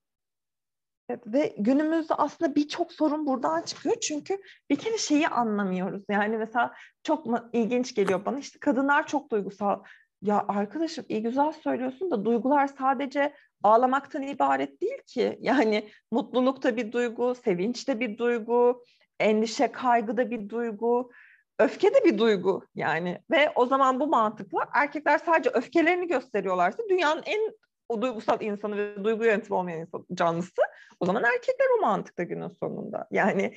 Ve 1.09 1.55
günümüzde 1.57 2.13
aslında 2.13 2.55
birçok 2.55 2.93
sorun 2.93 3.27
buradan 3.27 3.61
çıkıyor. 3.61 3.95
Çünkü 3.99 4.37
bir 4.69 4.75
kere 4.75 4.97
şeyi 4.97 5.27
anlamıyoruz. 5.27 6.03
Yani 6.09 6.37
mesela 6.37 6.73
çok 7.03 7.27
ilginç 7.53 7.95
geliyor 7.95 8.25
bana. 8.25 8.39
İşte 8.39 8.59
kadınlar 8.59 9.07
çok 9.07 9.31
duygusal. 9.31 9.83
Ya 10.21 10.45
arkadaşım 10.47 11.05
iyi 11.09 11.23
güzel 11.23 11.51
söylüyorsun 11.51 12.11
da 12.11 12.25
duygular 12.25 12.67
sadece 12.67 13.33
ağlamaktan 13.63 14.21
ibaret 14.21 14.81
değil 14.81 15.01
ki. 15.07 15.37
Yani 15.41 15.89
mutluluk 16.11 16.63
da 16.63 16.77
bir 16.77 16.91
duygu, 16.91 17.35
sevinç 17.35 17.87
de 17.87 17.99
bir 17.99 18.17
duygu, 18.17 18.83
endişe, 19.19 19.71
kaygı 19.71 20.17
da 20.17 20.31
bir 20.31 20.49
duygu, 20.49 21.11
öfke 21.59 21.93
de 21.93 22.05
bir 22.05 22.17
duygu 22.17 22.65
yani. 22.75 23.19
Ve 23.31 23.51
o 23.55 23.65
zaman 23.65 23.99
bu 23.99 24.07
mantıkla 24.07 24.67
erkekler 24.73 25.17
sadece 25.17 25.49
öfkelerini 25.49 26.07
gösteriyorlarsa 26.07 26.83
dünyanın 26.89 27.23
en 27.25 27.51
o 27.89 28.01
duygusal 28.01 28.41
insanı 28.41 28.77
ve 28.77 29.03
duygu 29.03 29.25
yönetimi 29.25 29.57
olmayan 29.57 29.79
insan, 29.79 30.05
canlısı 30.13 30.61
o 30.99 31.05
zaman 31.05 31.23
erkekler 31.23 31.67
o 31.77 31.81
mantıkta 31.81 32.23
günün 32.23 32.47
sonunda. 32.47 33.07
Yani 33.11 33.55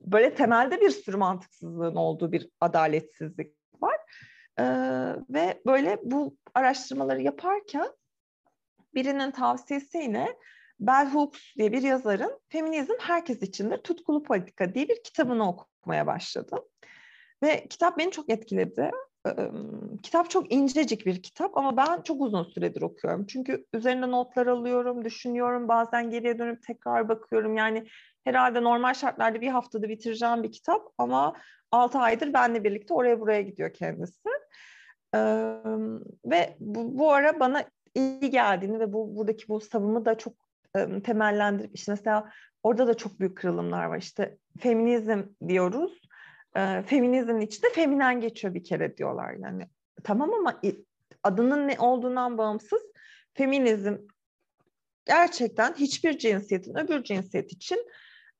böyle 0.00 0.34
temelde 0.34 0.80
bir 0.80 0.90
sürü 0.90 1.16
mantıksızlığın 1.16 1.94
olduğu 1.94 2.32
bir 2.32 2.48
adaletsizlik 2.60 3.56
var. 3.80 3.96
Ee, 4.58 4.64
ve 5.30 5.62
böyle 5.66 5.98
bu 6.02 6.36
araştırmaları 6.54 7.22
yaparken 7.22 7.88
birinin 8.94 9.30
tavsiyesiyle 9.30 10.36
Bell 10.80 11.10
Hooks 11.10 11.40
diye 11.56 11.72
bir 11.72 11.82
yazarın 11.82 12.40
Feminizm 12.48 12.94
Herkes 13.00 13.42
İçindir 13.42 13.78
Tutkulu 13.78 14.22
Politika 14.22 14.74
diye 14.74 14.88
bir 14.88 15.02
kitabını 15.02 15.48
okumaya 15.48 16.06
başladım. 16.06 16.58
Ve 17.42 17.66
kitap 17.68 17.98
beni 17.98 18.10
çok 18.10 18.30
etkiledi 18.30 18.90
kitap 20.02 20.30
çok 20.30 20.52
incecik 20.52 21.06
bir 21.06 21.22
kitap 21.22 21.56
ama 21.56 21.76
ben 21.76 22.02
çok 22.02 22.20
uzun 22.20 22.42
süredir 22.42 22.82
okuyorum. 22.82 23.26
Çünkü 23.26 23.66
üzerinde 23.72 24.10
notlar 24.10 24.46
alıyorum, 24.46 25.04
düşünüyorum, 25.04 25.68
bazen 25.68 26.10
geriye 26.10 26.38
dönüp 26.38 26.62
tekrar 26.62 27.08
bakıyorum. 27.08 27.56
Yani 27.56 27.86
herhalde 28.24 28.62
normal 28.62 28.94
şartlarda 28.94 29.40
bir 29.40 29.48
haftada 29.48 29.88
bitireceğim 29.88 30.42
bir 30.42 30.52
kitap 30.52 30.82
ama 30.98 31.32
6 31.72 31.98
aydır 31.98 32.32
benle 32.32 32.64
birlikte 32.64 32.94
oraya 32.94 33.20
buraya 33.20 33.42
gidiyor 33.42 33.72
kendisi. 33.74 34.28
ve 36.24 36.56
bu, 36.60 36.98
bu 36.98 37.12
ara 37.12 37.40
bana 37.40 37.64
iyi 37.94 38.30
geldiğini 38.30 38.80
ve 38.80 38.92
bu 38.92 39.16
buradaki 39.16 39.48
bu 39.48 39.60
savımı 39.60 40.04
da 40.04 40.18
çok 40.18 40.34
temellendirip 41.04 41.70
işte 41.74 41.92
mesela 41.92 42.30
orada 42.62 42.86
da 42.86 42.94
çok 42.94 43.20
büyük 43.20 43.36
kırılımlar 43.36 43.84
var. 43.84 43.98
İşte 43.98 44.38
feminizm 44.60 45.22
diyoruz 45.48 46.00
e, 46.56 46.82
feminizmin 46.82 47.40
içinde 47.40 47.68
feminen 47.70 48.20
geçiyor 48.20 48.54
bir 48.54 48.64
kere 48.64 48.96
diyorlar. 48.96 49.32
Yani 49.32 49.68
tamam 50.04 50.34
ama 50.34 50.60
adının 51.22 51.68
ne 51.68 51.78
olduğundan 51.78 52.38
bağımsız 52.38 52.82
feminizm 53.34 53.96
gerçekten 55.04 55.74
hiçbir 55.74 56.18
cinsiyetin 56.18 56.78
öbür 56.78 57.04
cinsiyet 57.04 57.52
için 57.52 57.86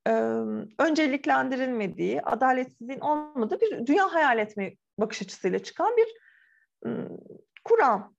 e, 0.07 0.13
önceliklendirilmediği, 0.79 2.23
adaletsizliğin 2.23 3.01
olmadığı 3.01 3.61
bir 3.61 3.87
dünya 3.87 4.15
hayal 4.15 4.39
etme 4.39 4.77
bakış 4.99 5.23
açısıyla 5.23 5.59
çıkan 5.59 5.93
bir 5.97 6.07
e, 6.87 6.91
kuram 7.65 8.15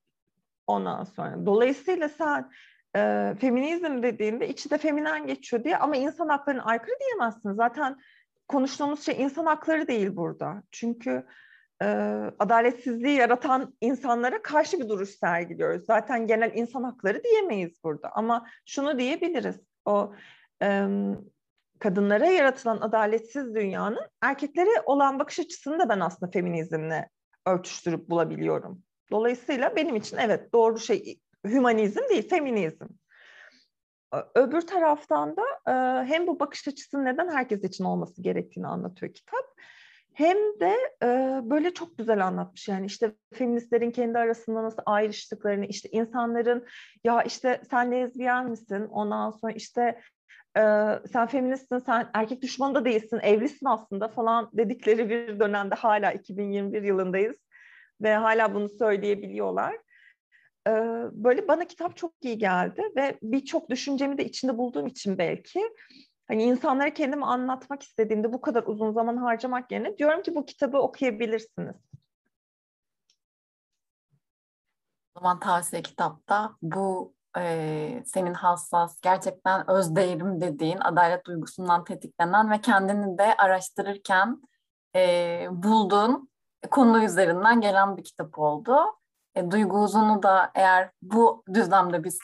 ondan 0.66 1.04
sonra. 1.04 1.46
Dolayısıyla 1.46 2.08
sen 2.08 2.50
e, 2.96 3.34
feminizm 3.40 4.02
dediğinde 4.02 4.48
içi 4.48 4.70
de 4.70 4.78
feminen 4.78 5.26
geçiyor 5.26 5.64
diye 5.64 5.76
ama 5.76 5.96
insan 5.96 6.28
haklarına 6.28 6.62
aykırı 6.62 6.94
diyemezsin. 7.00 7.52
Zaten 7.52 7.96
konuştuğumuz 8.48 9.06
şey 9.06 9.22
insan 9.22 9.46
hakları 9.46 9.88
değil 9.88 10.16
burada. 10.16 10.62
Çünkü 10.70 11.26
e, 11.82 11.86
adaletsizliği 12.38 13.16
yaratan 13.16 13.74
insanlara 13.80 14.42
karşı 14.42 14.80
bir 14.80 14.88
duruş 14.88 15.10
sergiliyoruz. 15.10 15.86
Zaten 15.86 16.26
genel 16.26 16.52
insan 16.54 16.82
hakları 16.82 17.24
diyemeyiz 17.24 17.84
burada 17.84 18.10
ama 18.12 18.46
şunu 18.66 18.98
diyebiliriz. 18.98 19.60
O 19.84 20.14
e, 20.62 20.86
kadınlara 21.78 22.26
yaratılan 22.26 22.80
adaletsiz 22.80 23.54
dünyanın 23.54 24.00
erkeklere 24.22 24.80
olan 24.84 25.18
bakış 25.18 25.38
açısını 25.38 25.78
da 25.78 25.88
ben 25.88 26.00
aslında 26.00 26.30
feminizmle 26.32 27.08
örtüştürüp 27.46 28.08
bulabiliyorum. 28.10 28.82
Dolayısıyla 29.10 29.76
benim 29.76 29.96
için 29.96 30.16
evet 30.16 30.52
doğru 30.52 30.78
şey 30.78 31.20
hümanizm 31.44 32.00
değil, 32.10 32.28
feminizm. 32.28 32.86
Öbür 34.34 34.60
taraftan 34.60 35.36
da 35.36 35.42
hem 36.04 36.26
bu 36.26 36.40
bakış 36.40 36.68
açısının 36.68 37.04
neden 37.04 37.30
herkes 37.30 37.64
için 37.64 37.84
olması 37.84 38.22
gerektiğini 38.22 38.66
anlatıyor 38.66 39.12
kitap. 39.14 39.44
Hem 40.14 40.36
de 40.36 40.76
böyle 41.50 41.74
çok 41.74 41.98
güzel 41.98 42.26
anlatmış. 42.26 42.68
Yani 42.68 42.86
işte 42.86 43.12
feministlerin 43.34 43.90
kendi 43.90 44.18
arasında 44.18 44.62
nasıl 44.62 44.82
ayrıştıklarını, 44.86 45.66
işte 45.66 45.88
insanların 45.88 46.66
ya 47.04 47.22
işte 47.22 47.60
sen 47.70 47.92
lezbiyen 47.92 48.50
misin? 48.50 48.86
Ondan 48.90 49.30
sonra 49.30 49.52
işte 49.52 50.00
sen 51.12 51.26
feministsin, 51.28 51.78
sen 51.78 52.10
erkek 52.14 52.42
düşmanı 52.42 52.74
da 52.74 52.84
değilsin, 52.84 53.20
evlisin 53.22 53.66
aslında 53.66 54.08
falan 54.08 54.50
dedikleri 54.52 55.10
bir 55.10 55.40
dönemde 55.40 55.74
hala 55.74 56.12
2021 56.12 56.82
yılındayız 56.82 57.36
ve 58.02 58.14
hala 58.14 58.54
bunu 58.54 58.68
söyleyebiliyorlar. 58.68 59.76
Böyle 61.12 61.48
bana 61.48 61.64
kitap 61.64 61.96
çok 61.96 62.12
iyi 62.22 62.38
geldi 62.38 62.82
ve 62.96 63.18
birçok 63.22 63.70
düşüncemi 63.70 64.18
de 64.18 64.24
içinde 64.24 64.58
bulduğum 64.58 64.86
için 64.86 65.18
belki 65.18 65.60
hani 66.28 66.42
insanlara 66.42 66.94
kendimi 66.94 67.24
anlatmak 67.24 67.82
istediğimde 67.82 68.32
bu 68.32 68.40
kadar 68.40 68.62
uzun 68.66 68.92
zaman 68.92 69.16
harcamak 69.16 69.72
yerine 69.72 69.98
diyorum 69.98 70.22
ki 70.22 70.34
bu 70.34 70.44
kitabı 70.44 70.78
okuyabilirsiniz. 70.78 71.76
O 75.14 75.20
zaman 75.20 75.40
tavsiye 75.40 75.82
kitapta 75.82 76.56
bu 76.62 77.14
e, 77.38 78.02
senin 78.06 78.34
hassas, 78.34 79.00
gerçekten 79.00 79.70
öz 79.70 79.96
değerim 79.96 80.40
dediğin, 80.40 80.78
adalet 80.78 81.26
duygusundan 81.26 81.84
tetiklenen 81.84 82.50
ve 82.50 82.60
kendini 82.60 83.18
de 83.18 83.36
araştırırken 83.36 84.42
e, 84.96 85.46
bulduğun 85.50 86.28
konu 86.70 87.04
üzerinden 87.04 87.60
gelen 87.60 87.96
bir 87.96 88.04
kitap 88.04 88.38
oldu. 88.38 88.97
E, 89.38 89.50
Duygu 89.50 89.82
Uzun'u 89.82 90.22
da 90.22 90.50
eğer 90.54 90.90
bu 91.02 91.44
düzlemde 91.54 92.04
biz 92.04 92.18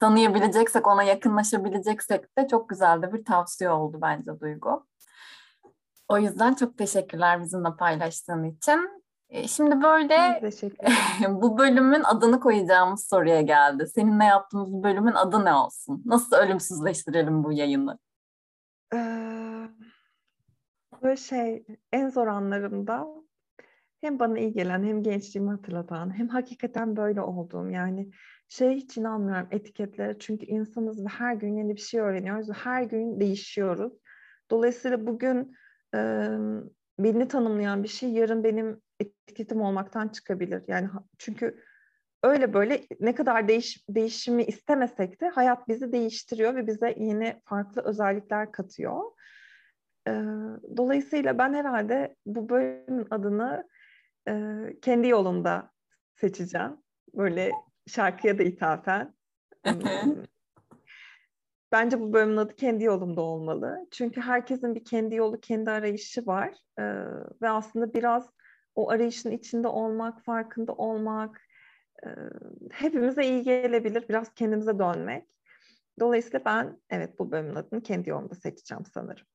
tanıyabileceksek, 0.00 0.86
ona 0.86 1.02
yakınlaşabileceksek 1.02 2.38
de 2.38 2.48
çok 2.48 2.68
güzel 2.68 3.02
de 3.02 3.12
bir 3.12 3.24
tavsiye 3.24 3.70
oldu 3.70 3.98
bence 4.02 4.40
Duygu. 4.40 4.86
O 6.08 6.18
yüzden 6.18 6.54
çok 6.54 6.78
teşekkürler 6.78 7.40
bizimle 7.40 7.76
paylaştığın 7.78 8.44
için. 8.44 9.02
E, 9.28 9.48
şimdi 9.48 9.82
böyle 9.82 10.40
bu 11.28 11.58
bölümün 11.58 12.02
adını 12.02 12.40
koyacağımız 12.40 13.08
soruya 13.08 13.40
geldi. 13.40 13.86
Seninle 13.86 14.24
yaptığımız 14.24 14.72
bu 14.72 14.82
bölümün 14.82 15.14
adı 15.14 15.44
ne 15.44 15.54
olsun? 15.54 16.02
Nasıl 16.04 16.36
ölümsüzleştirelim 16.36 17.44
bu 17.44 17.52
yayını? 17.52 17.98
Ee, 18.94 19.68
böyle 21.02 21.16
şey 21.16 21.66
en 21.92 22.08
zor 22.08 22.26
anlarımda 22.26 23.06
hem 24.00 24.18
bana 24.18 24.38
iyi 24.38 24.52
gelen 24.52 24.84
hem 24.84 25.02
gençliğimi 25.02 25.50
hatırlatan 25.50 26.18
hem 26.18 26.28
hakikaten 26.28 26.96
böyle 26.96 27.20
olduğum 27.20 27.70
yani 27.70 28.10
şey 28.48 28.74
hiç 28.74 28.96
inanmıyorum 28.96 29.48
etiketlere 29.50 30.18
çünkü 30.18 30.46
insanız 30.46 31.04
ve 31.04 31.08
her 31.08 31.34
gün 31.34 31.56
yeni 31.56 31.76
bir 31.76 31.80
şey 31.80 32.00
öğreniyoruz 32.00 32.48
ve 32.48 32.54
her 32.54 32.82
gün 32.82 33.20
değişiyoruz. 33.20 33.92
Dolayısıyla 34.50 35.06
bugün 35.06 35.54
e, 35.94 36.28
beni 36.98 37.28
tanımlayan 37.28 37.82
bir 37.82 37.88
şey 37.88 38.10
yarın 38.10 38.44
benim 38.44 38.80
etiketim 39.00 39.60
olmaktan 39.60 40.08
çıkabilir. 40.08 40.62
Yani 40.68 40.88
çünkü 41.18 41.60
öyle 42.22 42.54
böyle 42.54 42.86
ne 43.00 43.14
kadar 43.14 43.48
değiş, 43.48 43.84
değişimi 43.88 44.44
istemesek 44.44 45.20
de 45.20 45.28
hayat 45.28 45.68
bizi 45.68 45.92
değiştiriyor 45.92 46.54
ve 46.54 46.66
bize 46.66 46.94
yeni 46.98 47.40
farklı 47.44 47.82
özellikler 47.82 48.52
katıyor. 48.52 49.02
Dolayısıyla 50.76 51.38
ben 51.38 51.54
herhalde 51.54 52.16
bu 52.26 52.48
bölümün 52.48 53.06
adını 53.10 53.68
e, 54.28 54.34
kendi 54.82 55.08
yolumda 55.08 55.70
seçeceğim. 56.14 56.76
Böyle 57.14 57.50
şarkıya 57.86 58.38
da 58.38 58.42
ithafen. 58.42 59.14
Bence 61.72 62.00
bu 62.00 62.12
bölümün 62.12 62.36
adı 62.36 62.56
kendi 62.56 62.84
yolumda 62.84 63.20
olmalı. 63.20 63.86
Çünkü 63.90 64.20
herkesin 64.20 64.74
bir 64.74 64.84
kendi 64.84 65.14
yolu, 65.14 65.40
kendi 65.40 65.70
arayışı 65.70 66.26
var. 66.26 66.54
Ee, 66.78 66.82
ve 67.42 67.48
aslında 67.48 67.94
biraz 67.94 68.30
o 68.74 68.90
arayışın 68.90 69.30
içinde 69.30 69.68
olmak, 69.68 70.24
farkında 70.24 70.72
olmak 70.72 71.40
e, 72.04 72.08
hepimize 72.70 73.26
iyi 73.26 73.42
gelebilir. 73.42 74.08
Biraz 74.08 74.34
kendimize 74.34 74.78
dönmek. 74.78 75.24
Dolayısıyla 76.00 76.44
ben 76.44 76.80
evet 76.90 77.18
bu 77.18 77.30
bölümün 77.30 77.54
adını 77.54 77.82
kendi 77.82 78.10
yolumda 78.10 78.34
seçeceğim 78.34 78.84
sanırım. 78.94 79.26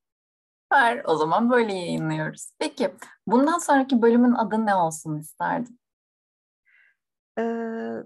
Süper. 0.72 1.02
O 1.06 1.16
zaman 1.16 1.50
böyle 1.50 1.74
yayınlıyoruz. 1.74 2.52
Peki 2.60 2.94
bundan 3.28 3.60
sonraki 3.60 4.02
bölümün 4.02 4.32
adı 4.32 4.66
ne 4.66 4.76
olsun 4.76 5.20
isterdin? 5.20 5.80
Ee, 7.40 8.04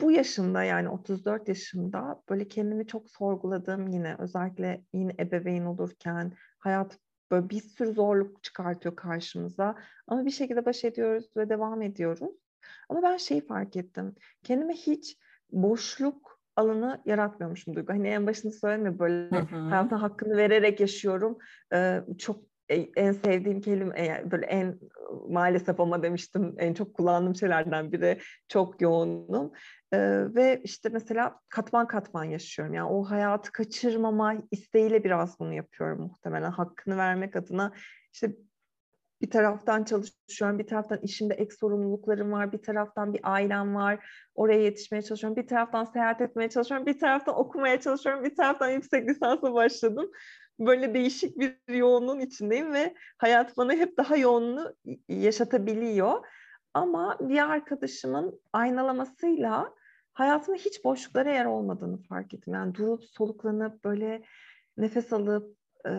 bu 0.00 0.10
yaşımda 0.12 0.64
yani 0.64 0.88
34 0.88 1.48
yaşımda 1.48 2.22
böyle 2.28 2.48
kendimi 2.48 2.86
çok 2.86 3.10
sorguladığım 3.10 3.88
yine 3.88 4.16
özellikle 4.18 4.84
yine 4.92 5.12
ebeveyn 5.20 5.64
olurken 5.64 6.32
hayat 6.58 6.98
böyle 7.30 7.50
bir 7.50 7.60
sürü 7.60 7.92
zorluk 7.92 8.42
çıkartıyor 8.42 8.96
karşımıza 8.96 9.74
ama 10.06 10.24
bir 10.24 10.30
şekilde 10.30 10.66
baş 10.66 10.84
ediyoruz 10.84 11.30
ve 11.36 11.48
devam 11.48 11.82
ediyoruz. 11.82 12.30
Ama 12.88 13.02
ben 13.02 13.16
şeyi 13.16 13.46
fark 13.46 13.76
ettim. 13.76 14.14
Kendime 14.42 14.74
hiç 14.74 15.18
boşluk 15.52 16.35
alanı 16.56 17.02
yaratmıyormuşum 17.04 17.74
Duygu. 17.74 17.92
Hani 17.92 18.08
en 18.08 18.26
başında 18.26 18.52
söyledim 18.52 18.98
böyle 18.98 19.40
hayatın 19.50 19.96
hakkını 19.96 20.36
vererek 20.36 20.80
yaşıyorum. 20.80 21.38
Ee, 21.72 22.00
çok 22.18 22.40
en 22.96 23.12
sevdiğim 23.12 23.60
kelime 23.60 24.24
böyle 24.30 24.46
en 24.46 24.78
maalesef 25.28 25.80
ama 25.80 26.02
demiştim 26.02 26.54
en 26.58 26.74
çok 26.74 26.94
kullandığım 26.94 27.34
şeylerden 27.34 27.92
biri 27.92 28.20
çok 28.48 28.80
yoğunum 28.80 29.52
ee, 29.92 29.98
ve 30.34 30.60
işte 30.64 30.88
mesela 30.88 31.40
katman 31.48 31.86
katman 31.86 32.24
yaşıyorum 32.24 32.74
yani 32.74 32.88
o 32.88 33.04
hayatı 33.04 33.52
kaçırmama 33.52 34.34
isteğiyle 34.50 35.04
biraz 35.04 35.40
bunu 35.40 35.54
yapıyorum 35.54 36.00
muhtemelen 36.00 36.50
hakkını 36.50 36.96
vermek 36.96 37.36
adına 37.36 37.72
işte 38.12 38.36
bir 39.20 39.30
taraftan 39.30 39.84
çalışıyorum, 39.84 40.58
bir 40.58 40.66
taraftan 40.66 40.98
işimde 41.02 41.34
ek 41.34 41.54
sorumluluklarım 41.60 42.32
var, 42.32 42.52
bir 42.52 42.62
taraftan 42.62 43.14
bir 43.14 43.20
ailem 43.22 43.74
var, 43.74 44.06
oraya 44.34 44.62
yetişmeye 44.62 45.02
çalışıyorum, 45.02 45.36
bir 45.36 45.46
taraftan 45.46 45.84
seyahat 45.84 46.20
etmeye 46.20 46.48
çalışıyorum, 46.48 46.86
bir 46.86 46.98
taraftan 46.98 47.38
okumaya 47.38 47.80
çalışıyorum, 47.80 48.24
bir 48.24 48.36
taraftan 48.36 48.68
yüksek 48.68 49.08
lisansa 49.08 49.54
başladım 49.54 50.10
böyle 50.58 50.94
değişik 50.94 51.38
bir 51.38 51.74
yoğunluğun 51.74 52.20
içindeyim 52.20 52.72
ve 52.72 52.94
hayat 53.18 53.56
bana 53.56 53.72
hep 53.72 53.96
daha 53.96 54.16
yoğunluğu 54.16 54.76
yaşatabiliyor. 55.08 56.26
Ama 56.74 57.18
bir 57.20 57.50
arkadaşımın 57.50 58.40
aynalamasıyla 58.52 59.74
hayatımda 60.12 60.58
hiç 60.58 60.84
boşluklara 60.84 61.32
yer 61.32 61.44
olmadığını 61.44 61.98
fark 61.98 62.34
ettim. 62.34 62.54
Yani 62.54 62.74
durup 62.74 63.04
soluklanıp 63.04 63.84
böyle 63.84 64.22
nefes 64.76 65.12
alıp 65.12 65.56
e, 65.86 65.92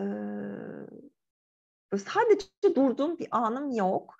sadece 1.96 2.74
durduğum 2.76 3.18
bir 3.18 3.28
anım 3.30 3.70
yok. 3.70 4.14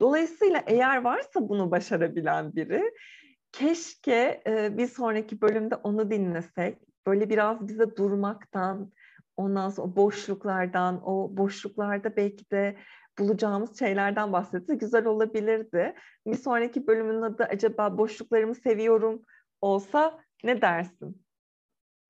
Dolayısıyla 0.00 0.62
eğer 0.66 1.02
varsa 1.02 1.48
bunu 1.48 1.70
başarabilen 1.70 2.54
biri 2.54 2.94
keşke 3.52 4.42
e, 4.46 4.78
bir 4.78 4.86
sonraki 4.86 5.40
bölümde 5.40 5.74
onu 5.74 6.10
dinlesek. 6.10 6.78
Böyle 7.06 7.30
biraz 7.30 7.68
bize 7.68 7.96
durmaktan, 7.96 8.92
Ondan 9.40 9.70
sonra 9.70 9.96
boşluklardan, 9.96 11.00
o 11.04 11.36
boşluklarda 11.36 12.16
belki 12.16 12.50
de 12.50 12.76
bulacağımız 13.18 13.78
şeylerden 13.78 14.32
bahsetse 14.32 14.74
güzel 14.74 15.06
olabilirdi. 15.06 15.94
Bir 16.26 16.34
sonraki 16.34 16.86
bölümün 16.86 17.22
adı 17.22 17.44
acaba 17.44 17.98
boşluklarımı 17.98 18.54
seviyorum 18.54 19.22
olsa 19.60 20.20
ne 20.44 20.62
dersin? 20.62 21.22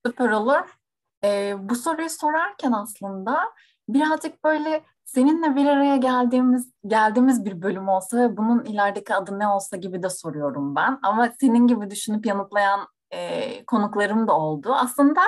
Süper 0.05 0.29
olur. 0.31 0.75
Ee, 1.23 1.55
bu 1.59 1.75
soruyu 1.75 2.09
sorarken 2.09 2.71
aslında 2.71 3.53
birazcık 3.89 4.43
böyle 4.43 4.83
seninle 5.05 5.55
bir 5.55 5.65
araya 5.65 5.97
geldiğimiz 5.97 6.71
geldiğimiz 6.87 7.45
bir 7.45 7.61
bölüm 7.61 7.87
olsa 7.87 8.17
ve 8.17 8.37
bunun 8.37 8.63
ilerideki 8.63 9.15
adı 9.15 9.39
ne 9.39 9.47
olsa 9.47 9.77
gibi 9.77 10.03
de 10.03 10.09
soruyorum 10.09 10.75
ben. 10.75 10.99
Ama 11.03 11.29
senin 11.39 11.67
gibi 11.67 11.89
düşünüp 11.89 12.25
yanıtlayan 12.25 12.79
e, 13.11 13.65
konuklarım 13.65 14.27
da 14.27 14.37
oldu. 14.37 14.73
Aslında 14.73 15.21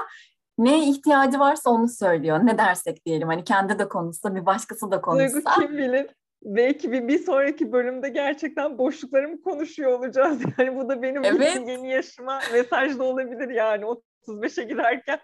ne 0.58 0.90
ihtiyacı 0.90 1.40
varsa 1.40 1.70
onu 1.70 1.88
söylüyor. 1.88 2.40
Ne 2.44 2.58
dersek 2.58 3.06
diyelim 3.06 3.28
hani 3.28 3.44
kendi 3.44 3.80
de 3.80 3.90
konuşsa 3.90 4.36
bir 4.36 4.46
başkası 4.46 4.92
da 4.92 5.02
konuşsa. 5.02 5.34
Duygu 5.34 5.68
kim 5.68 5.78
bilir 5.78 6.08
belki 6.46 6.92
bir, 6.92 7.08
bir 7.08 7.20
sonraki 7.20 7.72
bölümde 7.72 8.10
gerçekten 8.10 8.78
boşluklarımı 8.78 9.42
konuşuyor 9.42 10.00
olacağız. 10.00 10.42
Yani 10.58 10.76
bu 10.76 10.90
da 10.90 11.02
benim 11.02 11.24
evet. 11.24 11.68
yeni 11.68 11.90
yaşıma 11.90 12.40
mesaj 12.54 13.00
da 13.00 13.04
olabilir 13.04 13.50
yani. 13.50 13.86
O 13.86 14.02
35'e 14.28 14.64
girerken 14.64 15.20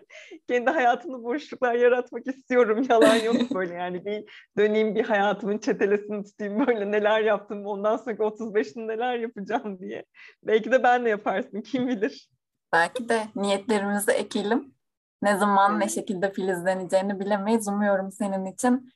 kendi 0.48 0.70
hayatımda 0.70 1.24
boşluklar 1.24 1.74
yaratmak 1.74 2.28
istiyorum. 2.28 2.86
Yalan 2.90 3.16
yok 3.16 3.36
böyle 3.54 3.74
yani 3.74 4.06
bir 4.06 4.26
döneyim 4.58 4.96
bir 4.96 5.04
hayatımın 5.04 5.58
çetelesini 5.58 6.24
tutayım 6.24 6.68
böyle 6.68 6.92
neler 6.92 7.22
yaptım 7.22 7.66
ondan 7.66 7.98
sonra 7.98 8.16
35'inde 8.16 8.88
neler 8.88 9.20
yapacağım 9.20 9.80
diye. 9.80 10.06
Belki 10.44 10.72
de 10.72 10.84
ben 10.84 11.06
de 11.06 11.10
yaparsın 11.10 11.62
kim 11.62 11.88
bilir. 11.88 12.30
Belki 12.74 13.10
de 13.10 13.28
niyetlerimizi 13.36 14.12
ekelim. 14.12 14.74
Ne 15.22 15.38
zaman 15.38 15.80
ne 15.80 15.90
şekilde 15.90 16.32
filizleneceğini 16.32 17.20
bilemeyiz. 17.20 17.68
Umuyorum 17.68 18.12
senin 18.12 18.46
için 18.46 18.92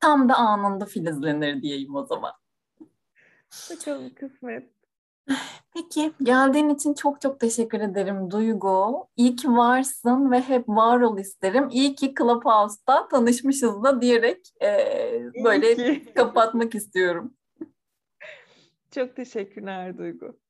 tam 0.00 0.28
da 0.28 0.34
anında 0.34 0.86
filizlenir 0.86 1.62
diyeyim 1.62 1.94
o 1.94 2.06
zaman. 2.06 2.32
Bakalım 3.70 4.14
kısmet. 4.14 4.70
Peki 5.74 6.12
geldiğin 6.22 6.68
için 6.68 6.94
çok 6.94 7.20
çok 7.20 7.40
teşekkür 7.40 7.80
ederim 7.80 8.30
Duygu. 8.30 9.06
İyi 9.16 9.36
ki 9.36 9.48
varsın 9.48 10.30
ve 10.30 10.40
hep 10.40 10.68
var 10.68 11.00
ol 11.00 11.18
isterim. 11.18 11.68
İyi 11.70 11.94
ki 11.94 12.14
Clubhouse'da 12.18 13.08
tanışmışız 13.08 13.84
da 13.84 14.00
diyerek 14.00 14.52
e, 14.62 15.44
böyle 15.44 16.02
kapatmak 16.14 16.74
istiyorum. 16.74 17.34
Çok 18.90 19.16
teşekkürler 19.16 19.98
Duygu. 19.98 20.43